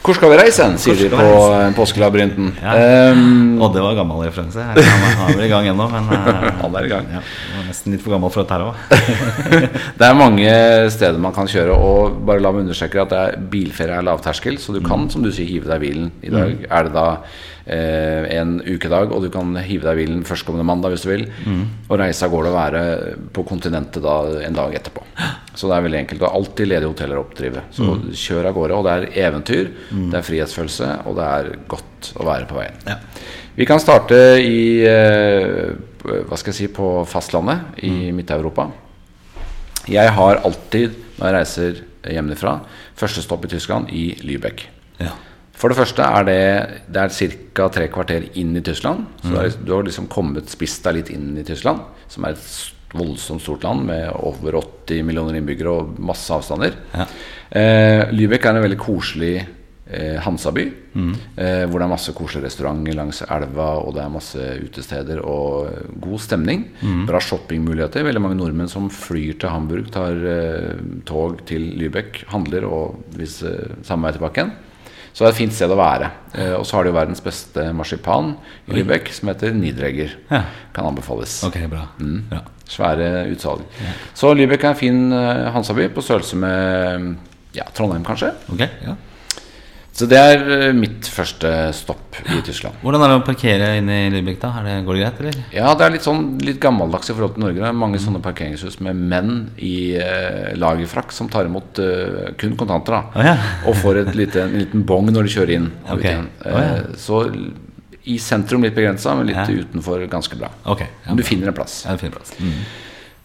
[0.06, 2.52] Hvor skal vi reise hen, sier de på eh, påskelabyrinten.
[2.62, 2.74] Ja.
[3.10, 4.62] Um, Og det var gammel referanse.
[4.62, 7.08] Er han er vel i gang ennå, men eh, Han er i gang.
[7.16, 7.22] Ja,
[7.66, 8.76] nesten litt for gammel for dette her òg.
[9.98, 10.52] Det er mange
[10.94, 14.60] steder man kan kjøre, og bare la meg understreke at det er bilferie er lavterskel,
[14.62, 16.10] så du kan, som du sier, hive deg i bilen.
[16.22, 17.06] I dag er det da
[17.66, 21.26] eh, en ukedag, og du kan hive deg i bilen førstkommende mandag hvis du vil.
[21.88, 22.84] Og reise av gårde og være
[23.34, 25.02] på kontinentet da en dag etterpå.
[25.56, 26.22] Så det er veldig enkelt.
[26.22, 27.62] Er alltid ledige hoteller å oppdrive.
[27.72, 28.76] Så kjør av gårde.
[28.76, 29.70] Og det er eventyr,
[30.12, 32.76] det er frihetsfølelse, og det er godt å være på veien.
[32.86, 32.98] Ja.
[33.56, 35.70] Vi kan starte i eh,
[36.28, 38.68] Hva skal jeg si på fastlandet i Midt-Europa.
[39.88, 41.80] Jeg har alltid, når jeg reiser
[42.12, 42.56] hjemmefra,
[42.98, 44.66] første stopp i Tyskland i Lübeck.
[45.00, 45.12] Ja.
[45.56, 46.40] For det første er det
[46.92, 47.68] Det er ca.
[47.72, 49.06] tre kvarter inn i Tyskland.
[49.24, 51.80] Så det er, du har liksom kommet spist deg litt inn i Tyskland,
[52.12, 56.76] som er et s- voldsomt stort land med over 80 millioner innbyggere og masse avstander.
[56.94, 57.06] Ja.
[57.50, 60.66] Eh, Lübeck er en veldig koselig eh, Hansaby.
[60.96, 65.98] Eh, hvor det er masse koselige restauranter langs elva, og det er masse utesteder og
[66.02, 66.64] god stemning.
[67.08, 68.06] Bra shoppingmuligheter.
[68.06, 73.42] Veldig mange nordmenn som flyr til Hamburg, tar eh, tog til Lübeck, handler og hvis,
[73.46, 74.54] eh, samme vei tilbake igjen.
[75.16, 76.10] Så det er et fint sted å være.
[76.36, 78.34] Eh, og så har de verdens beste marsipan
[78.68, 80.12] i Lübeck, som heter Niedreger.
[80.28, 80.42] Ja.
[80.76, 81.38] Kan anbefales.
[81.46, 81.86] Ok, bra.
[81.96, 82.42] Bra.
[82.68, 83.64] Svære utsalg.
[84.12, 87.08] Så Lübeck er en fin uh, Hansaby, på størrelse med
[87.56, 88.34] ja, Trondheim, kanskje.
[88.52, 88.98] Ok, ja.
[89.96, 92.76] Så det er eh, mitt første stopp i Tyskland.
[92.82, 94.50] Hvordan er det å parkere inne i Lübeck, da?
[94.66, 95.38] Det, går det greit, eller?
[95.56, 97.62] Ja, det er litt sånn litt gammeldags i forhold til Norge.
[97.62, 102.58] Det er mange sånne parkeringshus med menn i eh, lagerfrakk som tar imot eh, kun
[102.60, 102.98] kontanter.
[102.98, 103.36] da Oh, ja.
[103.70, 105.70] Og får lite, en liten bong når de kjører inn.
[105.96, 106.12] Okay.
[106.12, 106.28] Igjen.
[106.44, 106.74] Å, ja.
[106.76, 107.22] Eh, Så
[108.06, 109.48] i sentrum litt begrensa, men litt Ja.
[109.48, 110.52] utenfor ganske bra.
[110.76, 111.80] Okay, Ja, Men du finner en plass.
[111.88, 112.36] Ja, du finner plass.
[112.38, 112.60] Mm.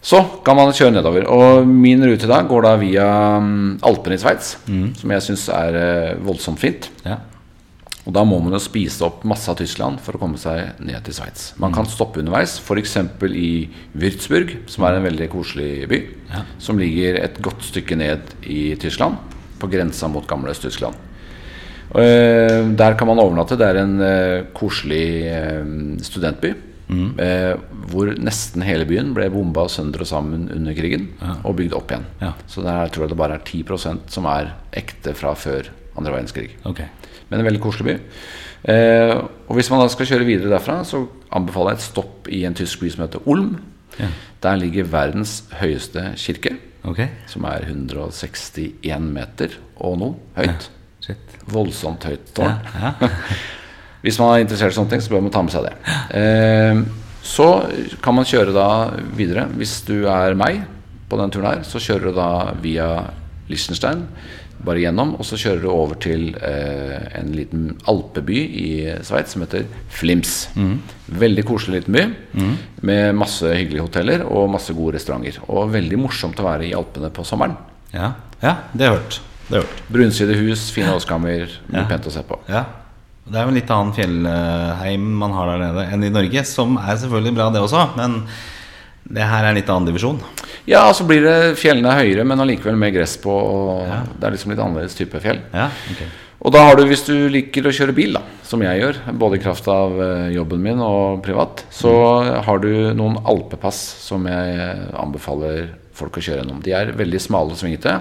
[0.02, 1.28] Så kan man kjøre nedover.
[1.30, 3.08] Og min rute da går da via
[3.40, 4.56] mm, Alpene i Sveits,
[4.98, 6.88] som jeg syns er eh, voldsomt fint.
[7.06, 7.20] Ja.
[8.02, 11.04] Og da må man jo spise opp masse av Tyskland for å komme seg ned
[11.06, 11.52] til Sveits.
[11.62, 12.96] Man kan stoppe underveis, f.eks.
[13.30, 13.52] i
[13.94, 16.00] Würzburg, som er en veldig koselig by.
[16.32, 16.42] Ja.
[16.58, 19.22] Som ligger et godt stykke ned i Tyskland,
[19.62, 20.98] på grensa mot gamle Øst-Tyskland.
[21.94, 23.54] Eh, Der kan man overnatte.
[23.62, 25.06] Det er en eh, koselig
[26.10, 26.56] studentby.
[26.92, 27.54] Eh,
[27.92, 31.10] hvor nesten hele byen ble bomba sønder og sammen under krigen
[31.42, 32.08] og bygd opp igjen.
[32.22, 32.34] Ja.
[32.52, 36.50] Så der tror jeg det bare er 10% som er ekte fra før andre verdenskrig.
[36.68, 36.88] Okay.
[37.30, 37.98] Men en veldig koselig by.
[38.72, 42.44] Eh, og hvis man da skal kjøre videre derfra, så anbefaler jeg et stopp i
[42.48, 43.56] en tysk by som heter Olm.
[44.42, 46.56] Der ligger verdens høyeste kirke,
[46.88, 47.12] okay.
[47.30, 50.70] som er 161 meter og noe høyt.
[51.52, 52.62] Voldsomt høyt tårn.
[54.02, 55.74] Hvis man er interessert i sånne ting, så bør man ta med seg det.
[56.18, 56.82] Eh,
[57.24, 57.48] så
[58.02, 58.68] kan man kjøre da
[59.18, 59.48] videre.
[59.60, 60.64] Hvis du er meg
[61.12, 62.30] på den turen her, så kjører du da
[62.64, 62.88] via
[63.52, 64.06] Liechtenstein,
[64.62, 68.68] bare gjennom, og så kjører du over til eh, en liten alpeby i
[69.06, 70.36] Sveits som heter Flims.
[71.10, 72.04] Veldig koselig liten by
[72.86, 75.40] med masse hyggelige hoteller og masse gode restauranter.
[75.50, 77.58] Og veldig morsomt å være i Alpene på sommeren.
[77.94, 78.14] ja.
[78.42, 79.18] Ja, det har jeg hørt.
[79.52, 79.82] Hørt.
[79.94, 81.86] Brunside hus, fine åskammer, mye Ja.
[81.86, 82.40] pent å se på.
[82.50, 82.64] Ja.
[83.32, 86.76] Det er jo en litt annen fjellheim man har der nede enn i Norge, som
[86.82, 88.18] er selvfølgelig bra, det også, men
[89.08, 90.20] det her er en litt annen divisjon.
[90.70, 93.32] Ja, så blir det fjellene er høyere, men allikevel mer gress på.
[93.32, 95.42] Og Det er liksom litt annerledes type fjell.
[95.56, 96.12] Ja, okay.
[96.42, 99.38] Og da har du, hvis du liker å kjøre bil, da, som jeg gjør, både
[99.38, 101.92] i kraft av eh, jobben min og privat, så
[102.46, 106.64] har du noen alpepass som jeg anbefaler folk å kjøre gjennom.
[106.66, 108.00] De er veldig smale og svingete.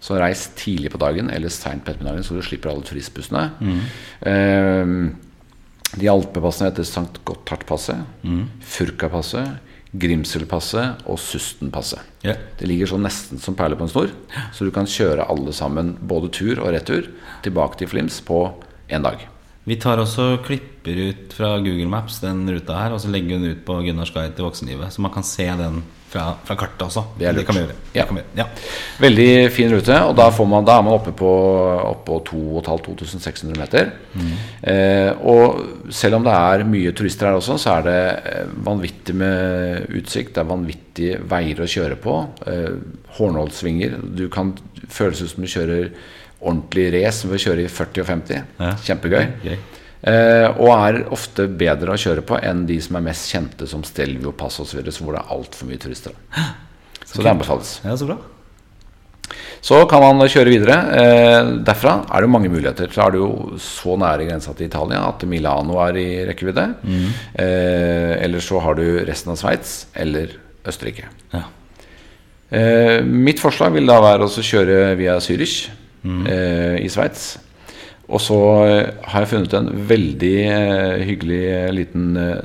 [0.00, 3.46] Så reis tidlig på dagen eller seint på ettermiddagen, så du slipper alle turistbussene.
[4.20, 4.96] Eh,
[5.96, 7.22] de alpepassene heter St.
[7.24, 8.02] Gotthardpasset,
[8.60, 9.62] Furkapasset,
[9.96, 12.02] Grimselpasset og Sustenpasset.
[12.24, 12.40] Yeah.
[12.58, 14.12] Det ligger så nesten som perler på en snor,
[14.52, 17.08] så du kan kjøre alle sammen, både tur og retur,
[17.46, 18.42] tilbake til Flims på
[18.90, 19.22] én dag.
[19.66, 23.48] Vi tar også klipper ut fra Google Maps den ruta her, og så legger hun
[23.50, 27.02] ut på Gunnars guide til voksenlivet, så man kan se den fra, fra kartet også.
[27.18, 27.46] Det lurt.
[27.48, 27.76] kan vi gjøre.
[27.94, 28.04] Ja.
[28.06, 28.36] Kan vi gjøre.
[28.38, 28.46] Ja.
[29.02, 31.30] Veldig fin rute, og da, får man, da er man oppe på,
[31.90, 32.18] oppe på
[32.62, 33.90] 2500-2600 meter.
[34.62, 37.98] Eh, og selv om det er mye turister her også, så er det
[38.32, 40.34] eh, vanvittig med utsikt.
[40.36, 42.18] Det er vanvittige veier å kjøre på.
[42.46, 42.70] Eh,
[43.18, 43.98] Hornholdsvinger.
[44.16, 44.54] Du kan
[44.92, 45.90] føles ut som du kjører
[46.36, 48.46] ordentlig race ved å kjøre i 40 og 50.
[48.60, 48.76] Ja.
[48.86, 49.24] Kjempegøy.
[49.46, 49.58] Gøy.
[50.02, 53.84] Eh, og er ofte bedre å kjøre på enn de som er mest kjente, som
[53.86, 56.16] Stelvio Pass osv., hvor det er altfor mye turister.
[57.06, 57.78] Så det anbefales.
[57.86, 58.18] Ja, så bra.
[59.66, 60.76] Så kan man kjøre videre.
[60.94, 62.90] Eh, derfra er det mange muligheter.
[62.92, 66.66] Så er det jo så nære grensa til Italia at Milano er i rekkevidde.
[67.34, 71.08] Eh, eller så har du resten av Sveits eller Østerrike.
[71.32, 71.42] Ja.
[72.50, 75.64] Eh, mitt forslag vil da være å kjøre via Zürich
[76.06, 77.32] eh, i Sveits.
[78.06, 78.36] Og så
[78.68, 82.04] eh, har jeg funnet en veldig eh, hyggelig eh, liten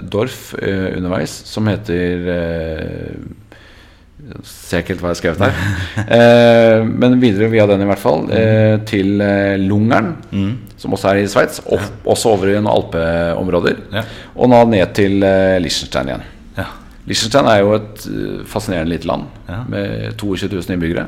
[0.10, 3.22] Dorf underveis som heter jeg
[4.46, 5.56] Ser ikke helt hva jeg har skrevet her.
[6.16, 8.28] eh, men videre via den, i hvert fall.
[8.32, 9.18] Eh, til
[9.66, 10.12] Lungern,
[10.80, 11.58] som også er i Sveits.
[11.66, 11.82] og
[12.14, 13.82] Også over i noen alpeområder.
[13.98, 14.04] Ja.
[14.38, 16.24] Og nå ned til Liechtenstein igjen.
[16.60, 16.68] Ja.
[17.10, 18.06] Liechtenstein er jo et
[18.54, 19.64] fascinerende lite land Ja.
[19.74, 21.08] med 22 000 innbyggere.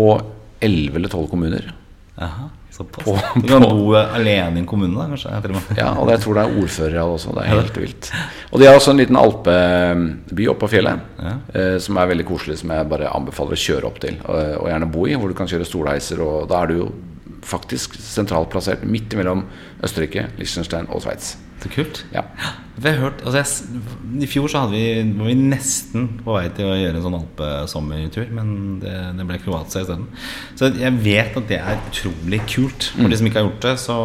[0.00, 0.24] Og
[0.64, 1.70] 11 eller 12 kommuner.
[2.18, 2.48] Jaha,
[2.80, 3.04] såpass.
[3.06, 5.76] På- du kan bo alene i en kommune, da, kanskje?
[5.78, 7.34] Ja, og jeg tror det er ordfører av det også.
[7.36, 8.10] Det er helt vilt.
[8.50, 11.34] Og de har også en liten alpeby oppe på fjellet, Ja.
[11.54, 14.16] eh, som er veldig koselig, som jeg bare anbefaler å kjøre opp til.
[14.24, 16.20] Og, og gjerne bo i, hvor du kan kjøre stolheiser.
[16.24, 16.90] Og da er du jo
[17.46, 19.46] faktisk sentralt plassert midt mellom
[19.84, 21.36] Østerrike, Liechtenstein og Sveits.
[21.60, 21.98] Så kult.
[22.14, 22.22] Ja.
[22.80, 23.80] Vi har hørt, altså jeg,
[24.24, 24.80] I fjor så vi,
[25.18, 29.36] var vi nesten på vei til å gjøre en sånn alpesommertur, men det, det ble
[29.42, 30.06] Kroatia isteden.
[30.56, 32.88] Så jeg vet at det er utrolig kult.
[32.94, 33.98] For de som ikke har gjort det, så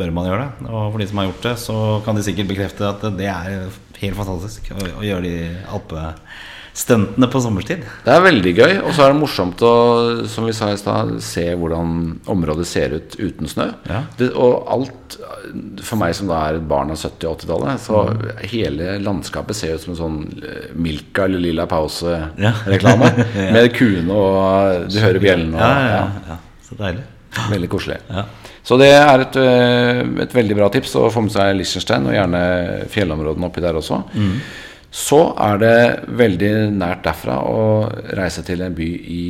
[0.00, 0.66] bør man gjøre det.
[0.72, 3.70] Og for de som har gjort det, så kan de sikkert bekrefte at det er
[4.02, 5.36] helt fantastisk å, å gjøre de
[6.76, 7.84] alpestuntene på sommerstid.
[8.04, 11.14] Det er veldig gøy, og så er det morsomt å som vi sa i sted,
[11.24, 13.70] se hvordan området ser ut uten snø.
[13.88, 14.02] Ja.
[14.18, 15.16] Det, og alt
[15.86, 18.00] For meg som da er et barn av 70- og 80-tallet, så
[18.50, 23.12] hele landskapet ser ut som en sånn eh, Milka eller Lilla Pause-reklame.
[23.36, 23.52] Ja.
[23.54, 25.54] Med kuene, og du hører bjellene.
[25.54, 26.36] Og, Ja, ja, ja.
[26.66, 27.04] Så deilig.
[27.52, 27.98] Veldig koselig.
[28.10, 28.24] Ja.
[28.66, 32.16] Så det er et, øh, et veldig bra tips å få med seg Liechtenstein, og
[32.16, 32.40] gjerne
[32.90, 34.00] fjellområdene oppi der også.
[34.96, 35.74] Så er det
[36.16, 37.60] veldig nært derfra å
[38.16, 39.22] reise til en by i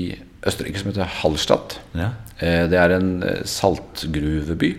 [0.47, 1.81] Østerrike som heter Hallstatt.
[1.99, 2.13] Ja.
[2.39, 4.71] Eh, Det er en eh, saltgruveby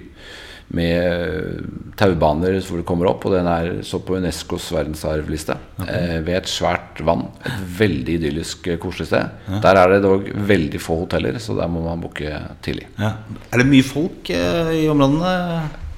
[0.78, 1.60] med eh,
[2.00, 5.56] taubaner hvor du kommer opp, og den er så på Unescos verdensarvliste.
[5.80, 6.22] Okay.
[6.28, 7.26] Ved et svært vann.
[7.48, 9.36] Et veldig idyllisk, koselig sted.
[9.64, 12.32] Der er det dog veldig få hoteller, så der må man booke
[12.64, 12.88] tidlig.
[13.00, 13.14] Ja.
[13.52, 15.36] Er det mye folk eh, i områdene?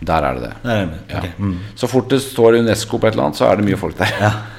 [0.06, 0.54] Der er det det.
[0.64, 1.30] Er det Okay.
[1.30, 1.44] Ja.
[1.46, 1.58] Mm.
[1.78, 4.18] Så fort det står Unesco på et eller annet, så er det mye folk der.
[4.22, 4.32] Ja.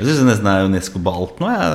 [0.00, 1.50] Jeg syns det er Unesco på alt nå.
[1.52, 1.68] Ja.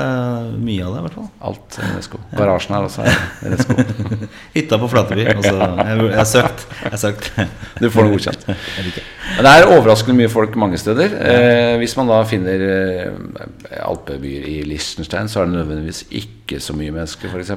[0.57, 1.27] Mye av det, i hvert fall.
[1.49, 2.21] Alt er Unesco.
[2.35, 3.77] Garasjen her også er Unesco.
[4.55, 5.27] Hytta på Flateby.
[5.35, 6.65] Altså, jeg, jeg har søkt.
[6.83, 7.31] Jeg har søkt.
[7.81, 8.45] Du får det godkjent.
[8.47, 11.11] Det er overraskende mye folk mange steder.
[11.19, 16.61] Eh, hvis man da finner eh, alpebyer i Liechtenstein, så er det nødvendigvis ikke ikke
[16.61, 17.51] så mye mennesker, f.eks.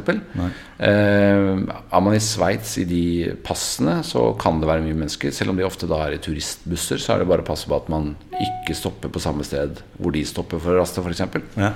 [0.80, 3.04] Eh, er man i Sveits i de
[3.44, 5.34] passene, så kan det være mye mennesker.
[5.34, 7.76] Selv om de ofte da er i turistbusser, så er det bare å passe på
[7.76, 11.22] at man ikke stopper på samme sted hvor de stopper for å raste, f.eks.
[11.60, 11.74] Ja.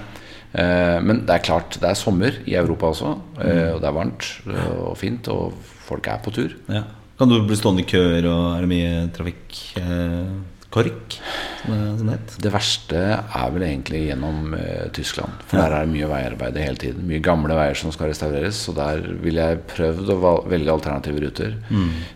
[0.53, 3.13] Eh, men det er klart, det er sommer i Europa også,
[3.45, 6.57] eh, og det er varmt og fint, og folk er på tur.
[6.73, 6.87] Ja.
[7.21, 9.61] Kan du bli stående i køer, og er det mye trafikk?
[9.79, 10.33] Eh,
[10.73, 11.17] kork,
[11.63, 12.35] som det, som det het?
[12.47, 15.45] Det verste er vel egentlig gjennom uh, Tyskland.
[15.51, 17.07] For der er det mye veiarbeid hele tiden.
[17.09, 18.59] Mye gamle veier som skal restaureres.
[18.67, 21.57] Så der ville jeg prøvd å velge alternative ruter.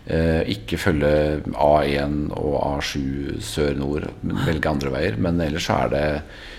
[0.05, 1.11] Eh, ikke følge
[1.53, 5.19] A1 og A7 sør-nord, men velge andre veier.
[5.21, 6.05] Men ellers så er det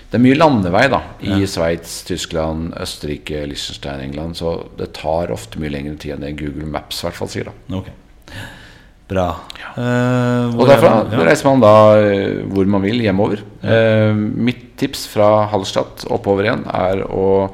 [0.09, 4.39] det er mye landevei da i Sveits, Tyskland, Østerrike, Liechtenstein, England.
[4.39, 7.51] Så det tar ofte mye lengre tid enn det Google Maps i hvert fall sier.
[7.51, 7.91] da Ok.
[9.09, 9.27] Bra.
[9.57, 9.71] Ja.
[9.73, 11.25] Uh, Og derfra er man?
[11.25, 13.41] reiser man da eh, hvor man vil hjemover.
[13.63, 17.49] Uh, mitt tips fra Hallstatt oppover igjen er å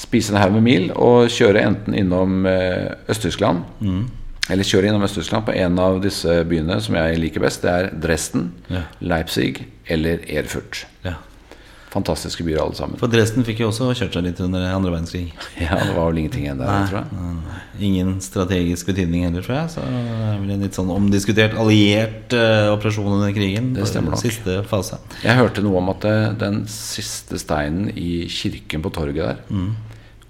[0.00, 3.64] spise en haug med mil og kjøre enten innom uh, Øst-Tyskland
[4.50, 7.62] Eller kjøre innom Øst-Tyskland på en av disse byene som jeg liker best.
[7.64, 8.84] Det er Dresden, Ja.
[9.00, 10.84] Leipzig eller Erfurt.
[11.04, 11.16] Ja.
[11.90, 12.98] Fantastiske byer alle sammen.
[13.00, 15.32] For Dresden fikk jo også kjørt seg litt under andre verdenskrig.
[15.60, 17.34] Ja, Det var vel ingenting igjen der, tror jeg.
[17.90, 19.72] Ingen strategisk betydning heller, tror jeg.
[19.74, 20.00] Så det
[20.30, 23.72] er vel en litt sånn omdiskutert alliert uh, operasjon under krigen.
[23.74, 24.22] Det stemmer nok.
[24.22, 25.00] Siste fase.
[25.24, 29.42] Jeg hørte noe om at det, den siste steinen i kirken på torget der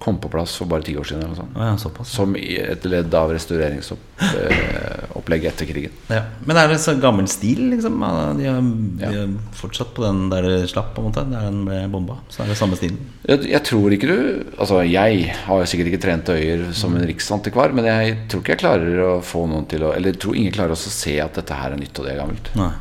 [0.01, 1.35] kom på plass for bare ti år siden.
[1.55, 1.77] Ja.
[2.09, 5.91] Som et ledd av restaureringsopplegget etter krigen.
[6.09, 6.23] Ja.
[6.49, 8.01] Men er det så gammel stil, liksom?
[8.39, 8.61] De er,
[9.03, 9.29] de er
[9.61, 11.23] fortsatt på den der det slapp, på en måte?
[11.29, 12.15] Der den ble bomba?
[12.33, 12.99] Så er det samme stilen?
[13.29, 14.19] Jeg, jeg tror ikke du
[14.61, 15.13] Altså, jeg
[15.45, 19.07] har sikkert ikke trent øyer som en riksantikvar, men jeg tror ikke jeg klarer å
[19.25, 21.81] få noen til å Eller jeg tror ingen klarer å se at dette her er
[21.81, 22.47] nytt og det er gammelt.
[22.57, 22.75] Nei.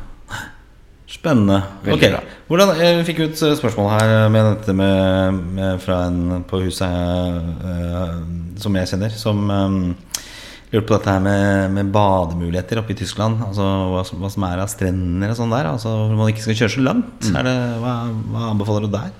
[1.10, 1.56] Spennende.
[1.84, 2.20] Veldig Ok, bra.
[2.48, 6.86] hvordan, Jeg fikk ut et spørsmål her med dette med, med, fra en på huset
[6.86, 8.14] eh,
[8.62, 9.76] som jeg kjenner, som eh,
[10.70, 13.42] lurte på dette her med, med bademuligheter oppe i Tyskland.
[13.48, 15.66] Altså hva, som- hva som er av strender og sånn der.
[15.72, 17.26] Altså Hvor man ikke skal kjøre så langt.
[17.26, 17.40] Mm.
[17.42, 17.94] Det, hva,
[18.30, 19.10] hva anbefaler du der?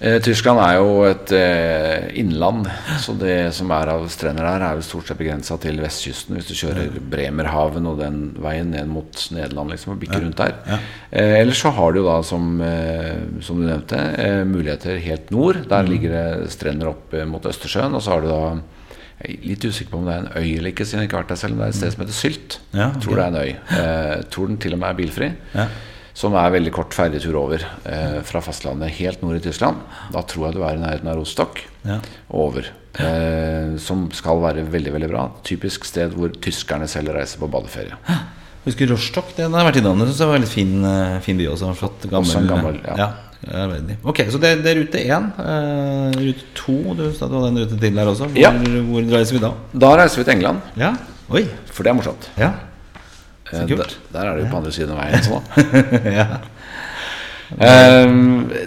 [0.00, 2.68] Eh, Tyskland er jo et eh, innland,
[3.02, 6.36] så det som er av strender her, er jo stort sett begrensa til vestkysten.
[6.38, 10.54] Hvis du kjører Bremerhaven og den veien ned mot Nederland liksom, og bikker rundt der.
[10.70, 10.78] Ja.
[11.10, 15.32] Eh, ellers så har du jo da, som, eh, som du nevnte, eh, muligheter helt
[15.34, 15.64] nord.
[15.68, 15.90] Der Mm.
[15.90, 17.94] ligger det strender opp mot Østersjøen.
[17.94, 18.60] Og så har du da
[19.26, 21.16] jeg er litt usikker på om det er en øy eller ikke, siden jeg ikke
[21.18, 21.56] har vært der selv.
[21.56, 22.58] Men det er et sted som heter Sylt.
[22.72, 23.00] Ja, okay.
[23.02, 23.52] tror det er en øy.
[23.74, 25.32] Eh, tror den til og med er bilfri.
[25.58, 25.66] Ja.
[26.18, 29.78] Som er veldig kort ferjetur over eh, fra fastlandet helt nord i Tyskland.
[30.14, 32.00] Da tror jeg du er i nærheten av Rostock Ja.
[32.34, 32.66] over.
[32.98, 35.28] Eh, som skal være veldig veldig bra.
[35.46, 37.94] Typisk sted hvor tyskerne selv reiser på badeferie.
[38.64, 39.30] Husker Rostock?
[39.36, 40.02] Den har jeg vært innom.
[40.02, 41.70] Det jeg var en fin, eh, fin by også.
[41.78, 42.96] Flott, gammel, Også gammel, ja.
[42.98, 43.12] ja.
[44.02, 45.28] Ok, så det, det er rute én.
[45.38, 48.26] Uh, rute to Du sa du hadde en rute til der også.
[48.26, 48.50] Hvor, Ja.
[48.50, 49.52] hvor reiser vi da?
[49.78, 50.90] Da reiser vi til England, Ja.
[51.70, 52.26] For det er morsomt.
[52.36, 52.50] Ja.
[53.52, 53.96] Eh, kult.
[54.12, 55.24] der, der er det jo på andre siden av veien.
[55.24, 55.44] Sånn,
[56.18, 56.28] ja.
[57.48, 58.06] Eh,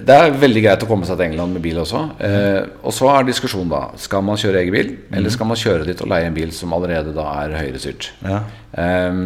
[0.01, 2.01] det er veldig greit å komme seg til England med bil også.
[2.21, 5.85] Uh, og så er diskusjonen da Skal man kjøre egen bil, eller skal man kjøre
[5.89, 8.09] dit og leie en bil som allerede da er høyrestyrt?
[8.25, 8.41] Ja.
[8.81, 9.21] Eh,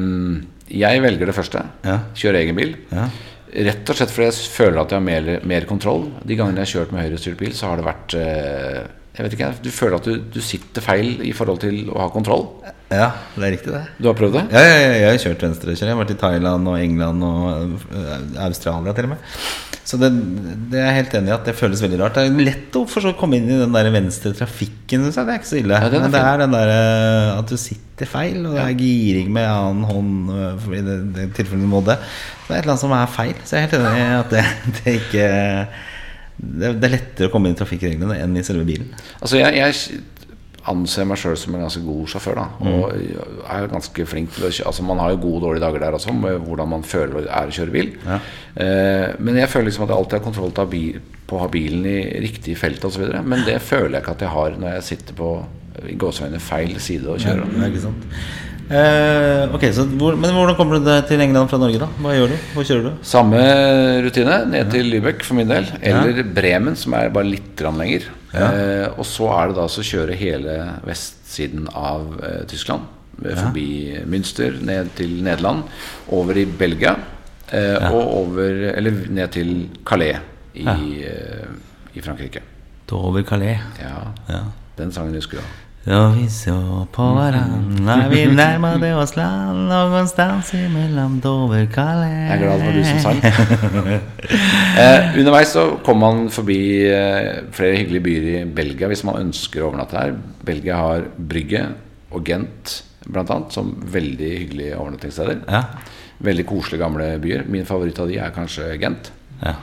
[0.76, 1.62] jeg velger det første.
[1.86, 2.00] Ja.
[2.18, 2.76] Kjøre egen bil.
[2.92, 3.08] Ja.
[3.56, 6.10] Rett og slett fordi jeg føler at jeg har mer, mer kontroll.
[6.28, 8.80] De gangene jeg har kjørt med høyrestyrt bil, så har det vært uh,
[9.16, 12.10] Jeg vet ikke, Du føler at du, du sitter feil i forhold til å ha
[12.12, 12.50] kontroll.
[12.94, 13.84] Ja, det er riktig, det.
[13.98, 14.44] Du har prøvd det?
[14.54, 15.90] Ja, ja, ja, jeg har kjørt venstrekjøring.
[15.90, 18.12] Jeg har vært i Thailand og England og øh,
[18.46, 19.32] Australia til og med.
[19.86, 20.10] Så det,
[20.72, 22.18] det er jeg helt enig i at det føles veldig rart.
[22.18, 25.04] Det er lett å for så komme inn i den der venstre trafikken.
[25.06, 25.26] synes jeg.
[25.28, 25.82] Det er ikke så ille.
[25.82, 29.34] Ja, Men det er den der øh, at du sitter feil, og det er giring
[29.34, 32.00] med annen hånd øh, I det, det tilfellet du må det.
[32.46, 33.36] Det er et eller annet som er feil.
[33.44, 34.48] Så jeg er helt enig i at det,
[34.80, 35.28] det ikke
[36.36, 38.90] det er lettere å komme inn i trafikkreglene enn i selve bilen.
[39.22, 40.02] Altså jeg, jeg
[40.72, 42.40] anser meg sjøl som en ganske god sjåfør.
[42.40, 42.94] da Og
[43.56, 45.98] er ganske flink til å kjøre Altså Man har jo gode og dårlige dager der
[45.98, 47.92] også, med hvordan man føler det er å kjøre bil.
[48.06, 48.22] Ja.
[48.56, 50.56] Eh, men jeg føler liksom at jeg alltid har kontroll
[51.26, 53.06] på å ha bilen i riktig felt osv.
[53.26, 55.30] Men det føler jeg ikke at jeg har når jeg sitter på
[55.90, 57.56] i gåseøyne feil side og kjører.
[57.60, 58.06] Ja, ikke sant
[58.72, 61.90] eh, Ok, så hvor, Men hvordan kommer du deg til England fra Norge, da?
[62.02, 62.38] Hva gjør du?
[62.56, 62.92] Hvor kjører du?
[63.06, 63.42] Samme
[64.06, 65.68] rutine ned til Lübeck for min del.
[65.82, 67.82] Eller Bremen, som er bare litt grann
[68.36, 72.82] Eh, og så er det da å kjøre hele vestsiden av eh, Tyskland.
[73.24, 73.68] eh, Forbi
[74.06, 75.64] Münster, ned til Nederland.
[76.12, 76.96] Over i Belgia.
[77.52, 80.18] Eh, Og over Eller ned til Calais
[80.56, 80.66] i,
[81.04, 81.48] eh,
[81.96, 82.42] i Frankrike.
[82.92, 83.60] Over Calais.
[83.82, 84.44] Ja, Ja.
[84.78, 85.44] den sangen husker du.
[85.86, 86.56] Og vi så
[86.90, 92.88] på hverandre Vi nærmet oss land Någonstans imellom Doverkallet Jeg er glad det var du
[92.88, 93.20] som sang.
[94.82, 96.58] eh, underveis så kom man forbi
[96.90, 100.18] eh, flere hyggelige byer i Belgia hvis man ønsker å overnatte her.
[100.46, 101.62] Belgia har Brygge
[102.10, 103.38] og Gent bl.a.
[103.54, 105.44] som veldig hyggelige overnattingssteder.
[105.46, 105.64] Ja,
[106.26, 107.46] Veldig koselige gamle byer.
[107.52, 109.12] Min favoritt av de er kanskje Gent.
[109.44, 109.58] ja.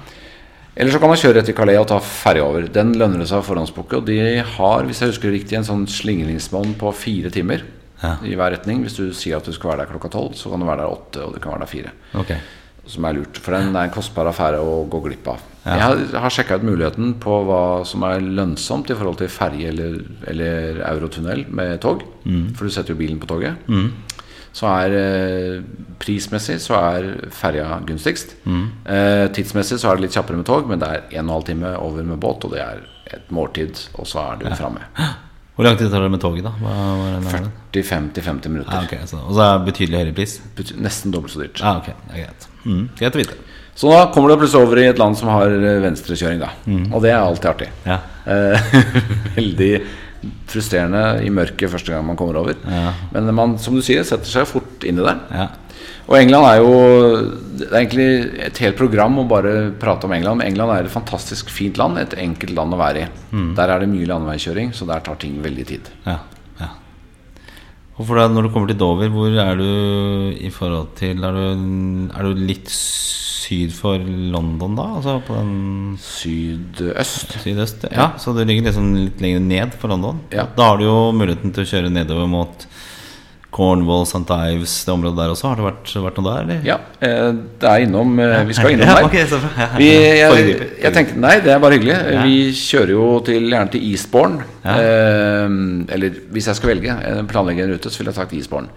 [0.77, 2.65] Eller så kan man kjøre rett til Calais og ta ferja over.
[2.73, 3.99] Den lønner det seg å forhåndsbooke.
[4.01, 7.67] Og de har, hvis jeg husker det riktig, en sånn slingringsmonn på fire timer
[8.03, 8.17] Ja.
[8.25, 8.81] i hver retning.
[8.83, 10.91] Hvis du sier at du skal være der klokka tolv, så kan du være der
[10.97, 11.93] åtte, og du kan være der fire.
[12.19, 12.33] Ok
[12.89, 15.39] Som er lurt, for den er en kostbar affære å gå glipp av.
[15.65, 15.77] Ja.
[15.77, 19.69] Jeg har, har sjekka ut muligheten på hva som er lønnsomt i forhold til ferje
[19.71, 22.03] eller, eller eurotunnel med tog.
[22.57, 23.55] For du setter jo bilen på toget.
[24.53, 25.63] Så er eh,
[26.03, 28.35] prismessig så er ferja gunstigst.
[28.47, 31.75] Eh, tidsmessig så er det litt kjappere med tog, men det er 1 12 time
[31.81, 32.83] over med båt, og det er
[33.17, 34.85] et måltid, og så er du framme.
[35.53, 36.51] Hvor lang tid tar det med toget da?
[36.63, 37.49] Hva, hva er det nærmere?
[37.77, 38.73] 45-50 minutter.
[38.77, 40.37] Ah, okay, så, Og så er det betydelig høyere pris?
[40.57, 41.61] Bet- Nesten dobbelt så dyrt.
[41.61, 41.93] Ah, okay.
[42.09, 42.87] det er greit mm.
[42.97, 43.37] Greit å vite
[43.77, 46.49] Så da kommer du plutselig over i et land som har eh, venstrekjøring, da.
[46.97, 47.69] Og det er alltid artig.
[47.89, 48.73] Ja, Eh,
[49.37, 49.71] veldig
[50.51, 52.55] frustrerende i mørket første gang man kommer over.
[52.69, 52.93] Ja.
[53.15, 55.17] Men man, som du sier, setter seg fort inn i det.
[55.35, 55.49] ja,
[56.09, 56.73] Og England er jo
[57.63, 58.09] Det er egentlig
[58.47, 60.39] et helt program å bare prate om England.
[60.39, 63.09] Men England er et fantastisk fint land, et enkelt land å være i.
[63.57, 65.91] Der er det mye landeveikjøring, så der tar ting veldig tid.
[66.07, 66.19] ja.
[67.99, 69.67] Og for deg, når du kommer til Dover, hvor er du
[70.41, 71.43] i forhold til Er du,
[72.17, 74.01] er du litt syd for
[74.33, 74.87] London da?
[74.97, 77.35] Altså på den Sydøst.
[77.43, 77.85] sydøst?
[77.93, 80.23] Ja, så du ligger liksom litt lenger ned for London?
[80.33, 80.47] Ja.
[80.57, 82.65] Da har du jo muligheten til å kjøre nedover mot
[83.53, 84.25] Cornwall, St.
[84.33, 85.51] Ives, det området der også.
[85.51, 86.63] Har det vært, vært noe der, eller?
[86.65, 87.27] Ja, eh,
[87.61, 89.17] det er innom eh, Vi skal innom der.
[89.61, 89.67] ja.
[89.81, 91.99] Vi, jeg, jeg tenkte, Nei, det er bare hyggelig.
[92.25, 94.47] Vi kjører jo til, gjerne til Eastbourne.
[94.65, 94.79] Ja.
[94.79, 95.59] Eh,
[95.97, 96.97] eller hvis jeg skal velge
[97.29, 98.73] planlegge en rute, så ville jeg sagt Eastbourne.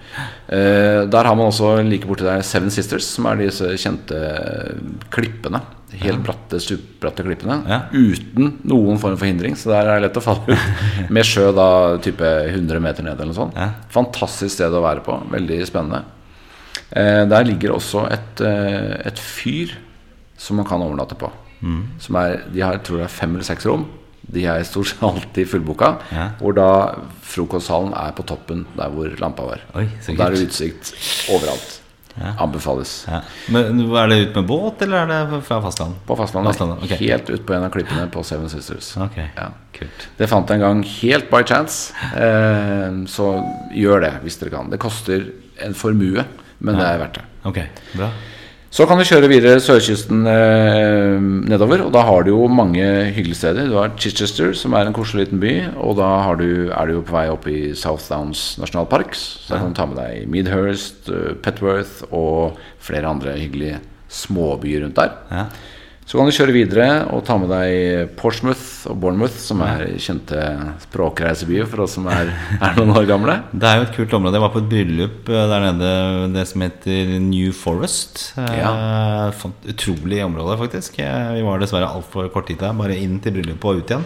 [0.51, 4.19] Eh, der har man også like borti der Seven Sisters, som er disse kjente
[5.15, 5.63] klippene.
[5.93, 7.59] Helt bratte, stupbratte klippene.
[7.69, 7.79] Ja.
[7.93, 9.55] Uten noen form for hindring.
[9.59, 10.83] Så der er det lett å falle ut.
[11.15, 11.69] Med sjø da
[12.03, 13.57] type 100 meter ned eller noe sånt.
[13.59, 13.69] Ja.
[13.93, 15.17] Fantastisk sted å være på.
[15.31, 16.03] Veldig spennende.
[16.89, 19.77] Eh, der ligger også et, eh, et fyr
[20.38, 21.31] som man kan overnatte på.
[21.61, 21.83] Mm.
[22.01, 23.88] Som er, de har, jeg tror det er fem eller seks rom.
[24.36, 25.95] De er stort sett alltid fullboka.
[26.11, 26.27] Ja.
[26.41, 26.69] Hvor da
[27.25, 29.65] frokostsalen er på toppen der hvor lampa var.
[29.77, 30.95] Oi, der er det utsikt
[31.33, 31.81] overalt.
[32.16, 32.34] Ja.
[32.45, 33.05] Anbefales.
[33.09, 33.22] Ja.
[33.51, 35.97] Men Er det ut med båt, eller er det fra fastlandet?
[36.07, 36.53] På fastlandet.
[36.53, 37.07] Fastlandet, Okay.
[37.09, 38.93] Helt ut på en av klippene på Seven Sisters.
[38.97, 39.49] Ok, Ja.
[40.18, 41.93] Det fant jeg en gang helt by chance.
[42.16, 43.43] Eh, så
[43.76, 44.70] gjør det hvis dere kan.
[44.70, 45.28] Det koster
[45.61, 46.24] en formue,
[46.59, 47.26] men det er verdt det.
[47.43, 47.59] Ok,
[47.97, 48.09] bra
[48.76, 51.13] Så kan du kjøre videre sørkysten eh,
[51.47, 52.84] nedover, og da har du jo mange
[53.15, 53.69] hyggelige steder.
[53.71, 57.05] Du har Chichester, som er en koselig liten by, og da du, er du jo
[57.07, 59.15] på vei opp i South Downs nasjonalpark.
[59.15, 63.80] Så da kan du ta med deg Midhurst, eh, Petworth og flere andre hyggelige
[64.11, 65.15] småbyer rundt der.
[65.32, 65.47] ja.
[66.06, 66.86] Så kan du kjøre videre
[67.16, 70.38] og ta med deg Portsmouth og Bournemouth, som er kjente
[70.84, 72.30] språkreisebyer for oss som er,
[72.60, 73.39] er noen år gamle.
[73.58, 74.38] Det er jo et kult område.
[74.38, 75.89] Jeg var på et bryllup eh, der nede,
[76.36, 78.22] det som heter New Forest.
[78.38, 78.76] Ja.
[79.74, 81.01] Utrolig område, faktisk.
[81.01, 82.78] Eh, Vi var dessverre altfor kort tid der.
[82.78, 84.06] Bare inn til bryllupet og ut igjen.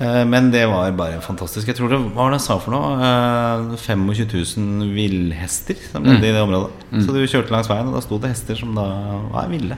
[0.00, 1.68] Eh, Men det var bare fantastisk.
[1.68, 2.96] Jeg tror det hva var det jeg sa for noe?
[2.96, 4.08] Eh, 25
[4.56, 6.72] 000 villhester som levde i det området.
[7.04, 8.88] Så du kjørte langs veien, og da sto det hester som da
[9.36, 9.76] var ville.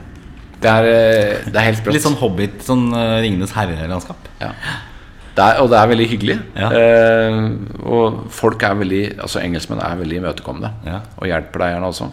[0.63, 1.97] Det er, eh, det er helt sprøtt.
[1.97, 4.29] Litt sånn Hobbit, sånn eh, Ringenes herre-landskap.
[4.41, 4.53] Ja.
[5.33, 6.39] Det er, og det er veldig hyggelig.
[6.55, 6.69] Ja.
[6.77, 7.37] Eh,
[7.89, 10.73] og folk er veldig Altså engelskmenn er veldig imøtekommende.
[10.87, 10.99] Ja.
[11.17, 12.09] Og hjelper deg gjerne også.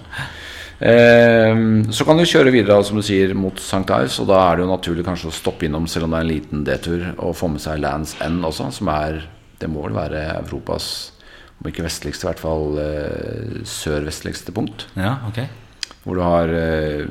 [0.81, 3.85] Eh, så kan du kjøre videre som du sier mot St.
[3.85, 6.27] Ives, og da er det jo naturlig kanskje å stoppe innom, selv om det er
[6.27, 9.23] en liten detur, og få med seg Lands End også, som er
[9.61, 11.13] Det må vel være Europas,
[11.61, 12.79] om ikke vestligste, i hvert fall
[13.69, 14.87] sørvestligste punkt.
[14.97, 15.45] Ja, ok
[16.05, 17.07] Hvor du har eh,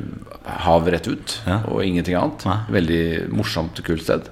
[0.66, 1.60] hav rett ut Ja.
[1.70, 2.46] og ingenting annet.
[2.46, 2.56] Ja.
[2.74, 4.30] Veldig morsomt, kult sted.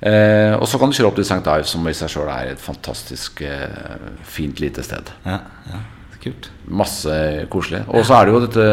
[0.00, 1.44] Eh, og så kan du kjøre opp til St.
[1.44, 5.10] Ives, som i seg sjøl er et fantastisk eh, fint, lite sted.
[5.26, 5.80] Ja, ja,
[6.22, 6.50] kult.
[6.68, 7.82] Masse koselig.
[7.88, 8.66] Og så er det jo dette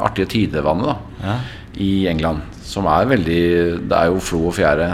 [0.00, 1.36] artige tidevannet da, Ja.
[1.80, 4.88] i England, som er veldig Det er jo flo og fjære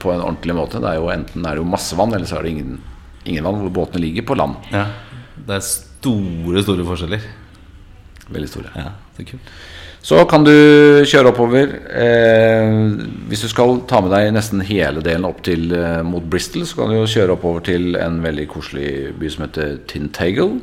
[0.00, 0.80] på en ordentlig måte.
[0.82, 2.80] Det er jo Enten er det jo masse vann, eller så er det ingen,
[3.26, 4.56] ingen vann, hvor båtene ligger på land.
[4.72, 4.86] ja.
[5.46, 7.20] Det er store, store forskjeller.
[8.30, 8.72] Veldig store.
[8.78, 9.54] Ja, det er kult.
[10.00, 10.52] Så kan du
[11.04, 11.72] kjøre oppover.
[11.92, 12.76] Eh,
[13.28, 16.78] hvis du skal ta med deg nesten hele delen opp til eh, mot Bristol, så
[16.78, 20.56] kan du jo kjøre oppover til en veldig koselig by som heter Tintagel.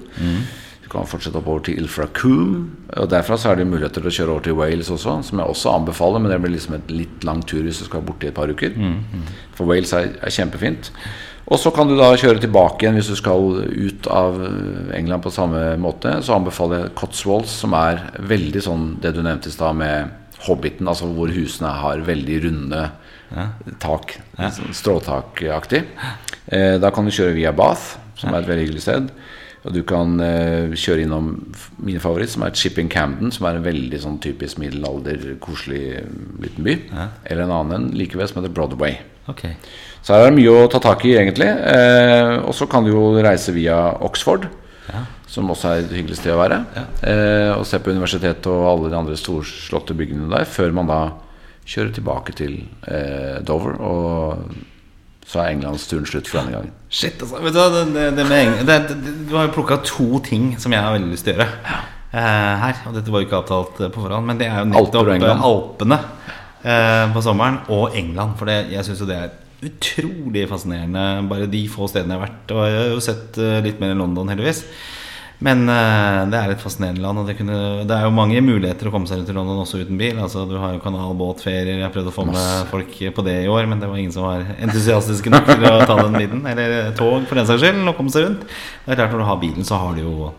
[0.82, 2.72] Du kan fortsette oppover til Ilfracombe.
[2.98, 5.54] Og derfra så er det muligheter til å kjøre over til Wales også, som jeg
[5.54, 8.38] også anbefaler, men det blir liksom et litt lang tur hvis du skal borti et
[8.38, 8.74] par uker.
[9.58, 10.94] For Wales er, er kjempefint.
[11.48, 14.40] Og så kan du da kjøre tilbake igjen hvis du skal ut av
[14.96, 16.18] England på samme måte.
[16.20, 20.12] Så anbefaler jeg Cotswolds, som er veldig sånn det du nevnte i stad med
[20.44, 22.84] Hobbiten, altså hvor husene har veldig runde
[23.80, 24.20] tak.
[24.38, 24.52] ja.
[24.52, 25.84] stråtakaktig.
[26.46, 29.10] Eh, da kan du kjøre via Bath, som er et veldig hyggelig sted.
[29.68, 31.34] Og du kan uh, kjøre innom
[31.84, 36.08] min favoritt, som er Chipping Camden, som er en veldig sånn typisk middelalder, koselig eh,
[36.44, 36.78] liten by.
[37.28, 38.96] Eller en annen likevel, like ved, som heter Broadway.
[39.28, 39.58] Okay.
[40.00, 41.50] Så her er det mye å ta tak i, egentlig.
[41.52, 43.76] Eh, og så kan du jo reise via
[44.08, 44.48] Oxford,
[45.28, 46.62] som også er et hyggelig sted å være.
[47.04, 51.02] Eh, og se på universitetet og alle de andre storslåtte byggene der, før man da
[51.68, 53.76] kjører tilbake til eh, Dover.
[53.84, 54.77] Og
[55.28, 56.74] så er Englandsturen slutt for denne gangen.
[56.88, 57.42] Shit, altså.
[57.44, 60.72] Vet du hva, det, det, med det, det, Du har jo plukka to ting som
[60.72, 61.48] jeg har veldig lyst til å gjøre
[62.16, 62.80] eh, her.
[62.88, 65.12] Og dette var jo ikke avtalt eh, på forhånd, men det er jo Alper nettopp
[65.12, 66.00] og eh, Alpene
[66.64, 68.38] eh, på sommeren og England.
[68.40, 69.36] For det, jeg syns jo det er
[69.68, 72.56] utrolig fascinerende, bare de få stedene jeg har vært.
[72.56, 74.64] Og jeg har jo sett litt mer i London, heldigvis.
[75.46, 77.22] Men uh, det er et fascinerende land.
[77.22, 79.84] Og det, kunne, det er jo mange muligheter å komme seg rundt i London også
[79.84, 80.18] uten bil.
[80.18, 81.76] Altså, du har jo kanalbåtferier.
[81.76, 84.16] Jeg har prøvd å få med folk på det i år, men det var ingen
[84.16, 86.42] som var entusiastiske nok til å ta den biten.
[86.50, 88.48] Eller tog, for den saks skyld, og komme seg rundt.
[88.86, 90.32] Det er klart Når du har bilen, så har du jo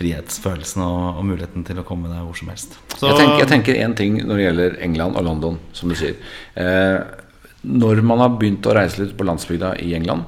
[0.00, 2.78] frihetsfølelsen og, og muligheten til å komme deg hvor som helst.
[2.94, 5.98] Så, Jeg tenker, jeg tenker en ting når det gjelder England og London, som du
[5.98, 6.16] sier.
[6.54, 7.02] Eh,
[7.60, 10.24] når man har begynt å reise litt på landsbygda i England,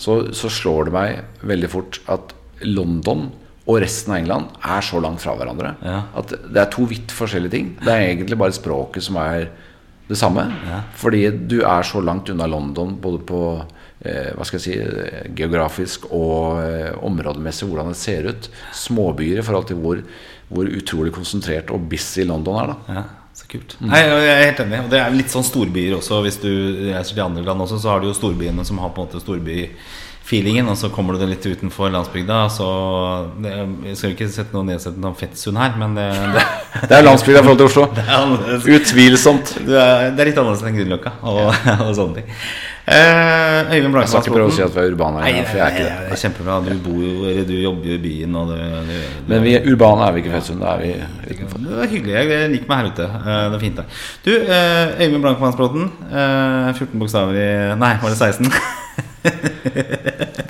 [0.00, 2.32] så, så slår det meg veldig fort at
[2.66, 3.28] London
[3.70, 6.02] og resten av England er så langt fra hverandre Ja.
[6.16, 7.68] at det er to vidt forskjellige ting.
[7.84, 9.48] Det er egentlig bare språket som er
[10.08, 10.42] det samme.
[10.98, 13.42] Fordi du er så langt unna London både på
[14.04, 18.48] eh, hva skal jeg si, geografisk og eh, områdemessig hvordan det ser ut.
[18.74, 20.02] Småbyer i forhold til hvor,
[20.50, 22.72] hvor utrolig konsentrert og busy London er.
[22.74, 23.04] da Ja,
[23.38, 23.76] så kult.
[23.86, 24.82] Nei, jeg er helt enig.
[24.84, 26.18] Og det er litt sånn storbyer også.
[26.26, 26.50] Hvis du
[26.90, 29.22] reiser til andre land også, så har du jo storbyene som har på en måte
[30.24, 30.68] storbyfeelingen.
[30.68, 32.48] Og så kommer du deg litt utenfor landsbygda.
[32.50, 32.66] Så
[33.42, 33.52] det,
[33.88, 36.44] Jeg skal ikke sette noe nedsettende om Fettsund her, men det, det,
[36.88, 37.86] Det er landsbygda i forhold til Oslo.
[37.94, 38.76] det er.
[38.80, 39.54] Utvilsomt.
[39.66, 41.46] Du er, det er litt annerledes enn Grünerløkka og,
[41.88, 42.34] og sånne ting.
[42.90, 45.20] Eh, Øyvind Jeg skal ikke prøve å si at vi er urbane.
[45.22, 46.08] Nei, for jeg er ikke det.
[46.08, 46.56] det er kjempebra.
[46.64, 48.54] Du bor jo Eller du jobber jo i byen, du,
[48.88, 48.96] du,
[49.28, 50.64] Men vi er urbane er vi ikke i Fettsund.
[50.64, 51.62] Da er vi utenfor.
[51.66, 52.16] Det var hyggelig.
[52.18, 53.08] Jeg liker meg her ute.
[53.20, 54.02] Eh, Det er fint der.
[54.26, 55.90] Du, eh, Øyvind Blankmannsbråten.
[56.10, 57.48] eh, 14 bokstaver i
[57.78, 58.50] Nei, var det 16?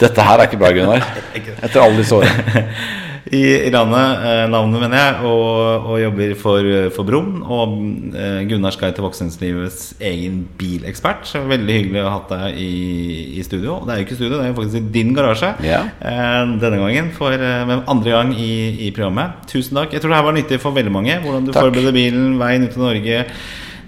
[0.00, 1.06] Dette her er ikke bra, Gunnar.
[1.36, 2.66] Etter alle disse årene.
[3.30, 7.28] I, i landet, eh, navnet mener jeg, og, og jobber for, for Brum.
[7.44, 7.74] Og
[8.16, 11.28] eh, Gunnars guide til voksenlivets egen bilekspert.
[11.52, 12.72] Veldig hyggelig å ha hatt deg i,
[13.38, 13.78] i studio.
[13.84, 15.52] Det er jo ikke studio, det er jo faktisk i din garasje.
[15.66, 15.84] Ja.
[16.00, 18.52] Eh, denne gangen for eh, andre gang i,
[18.88, 19.44] i programmet.
[19.52, 19.94] Tusen takk.
[19.94, 21.20] Jeg tror det her var nyttig for veldig mange.
[21.22, 21.68] Hvordan du Takk.
[21.68, 23.24] forbereder bilen, veien ut til Norge.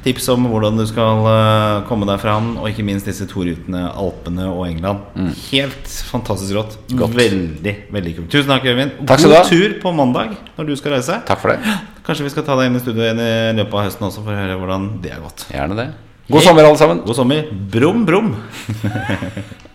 [0.03, 3.85] Tips om hvordan du skal eh, komme deg fram, og ikke minst disse to rutene,
[3.91, 5.05] Alpene og England.
[5.53, 6.77] Helt fantastisk rått.
[6.91, 6.99] Mm.
[7.05, 7.17] Godt.
[7.21, 8.31] Veldig veldig kult.
[8.35, 8.97] Tusen takk, Øyvind.
[9.07, 9.37] Takk skal.
[9.39, 11.23] God tur på mandag når du skal reise.
[11.29, 11.77] Takk for det.
[12.07, 14.35] Kanskje vi skal ta deg inn i studio igjen i løpet av høsten også for
[14.35, 15.47] å høre hvordan det har gått.
[15.55, 15.91] Gjerne det.
[16.33, 17.03] God sommer, alle sammen.
[17.07, 17.51] God sommer.
[17.71, 18.35] Brum, brum.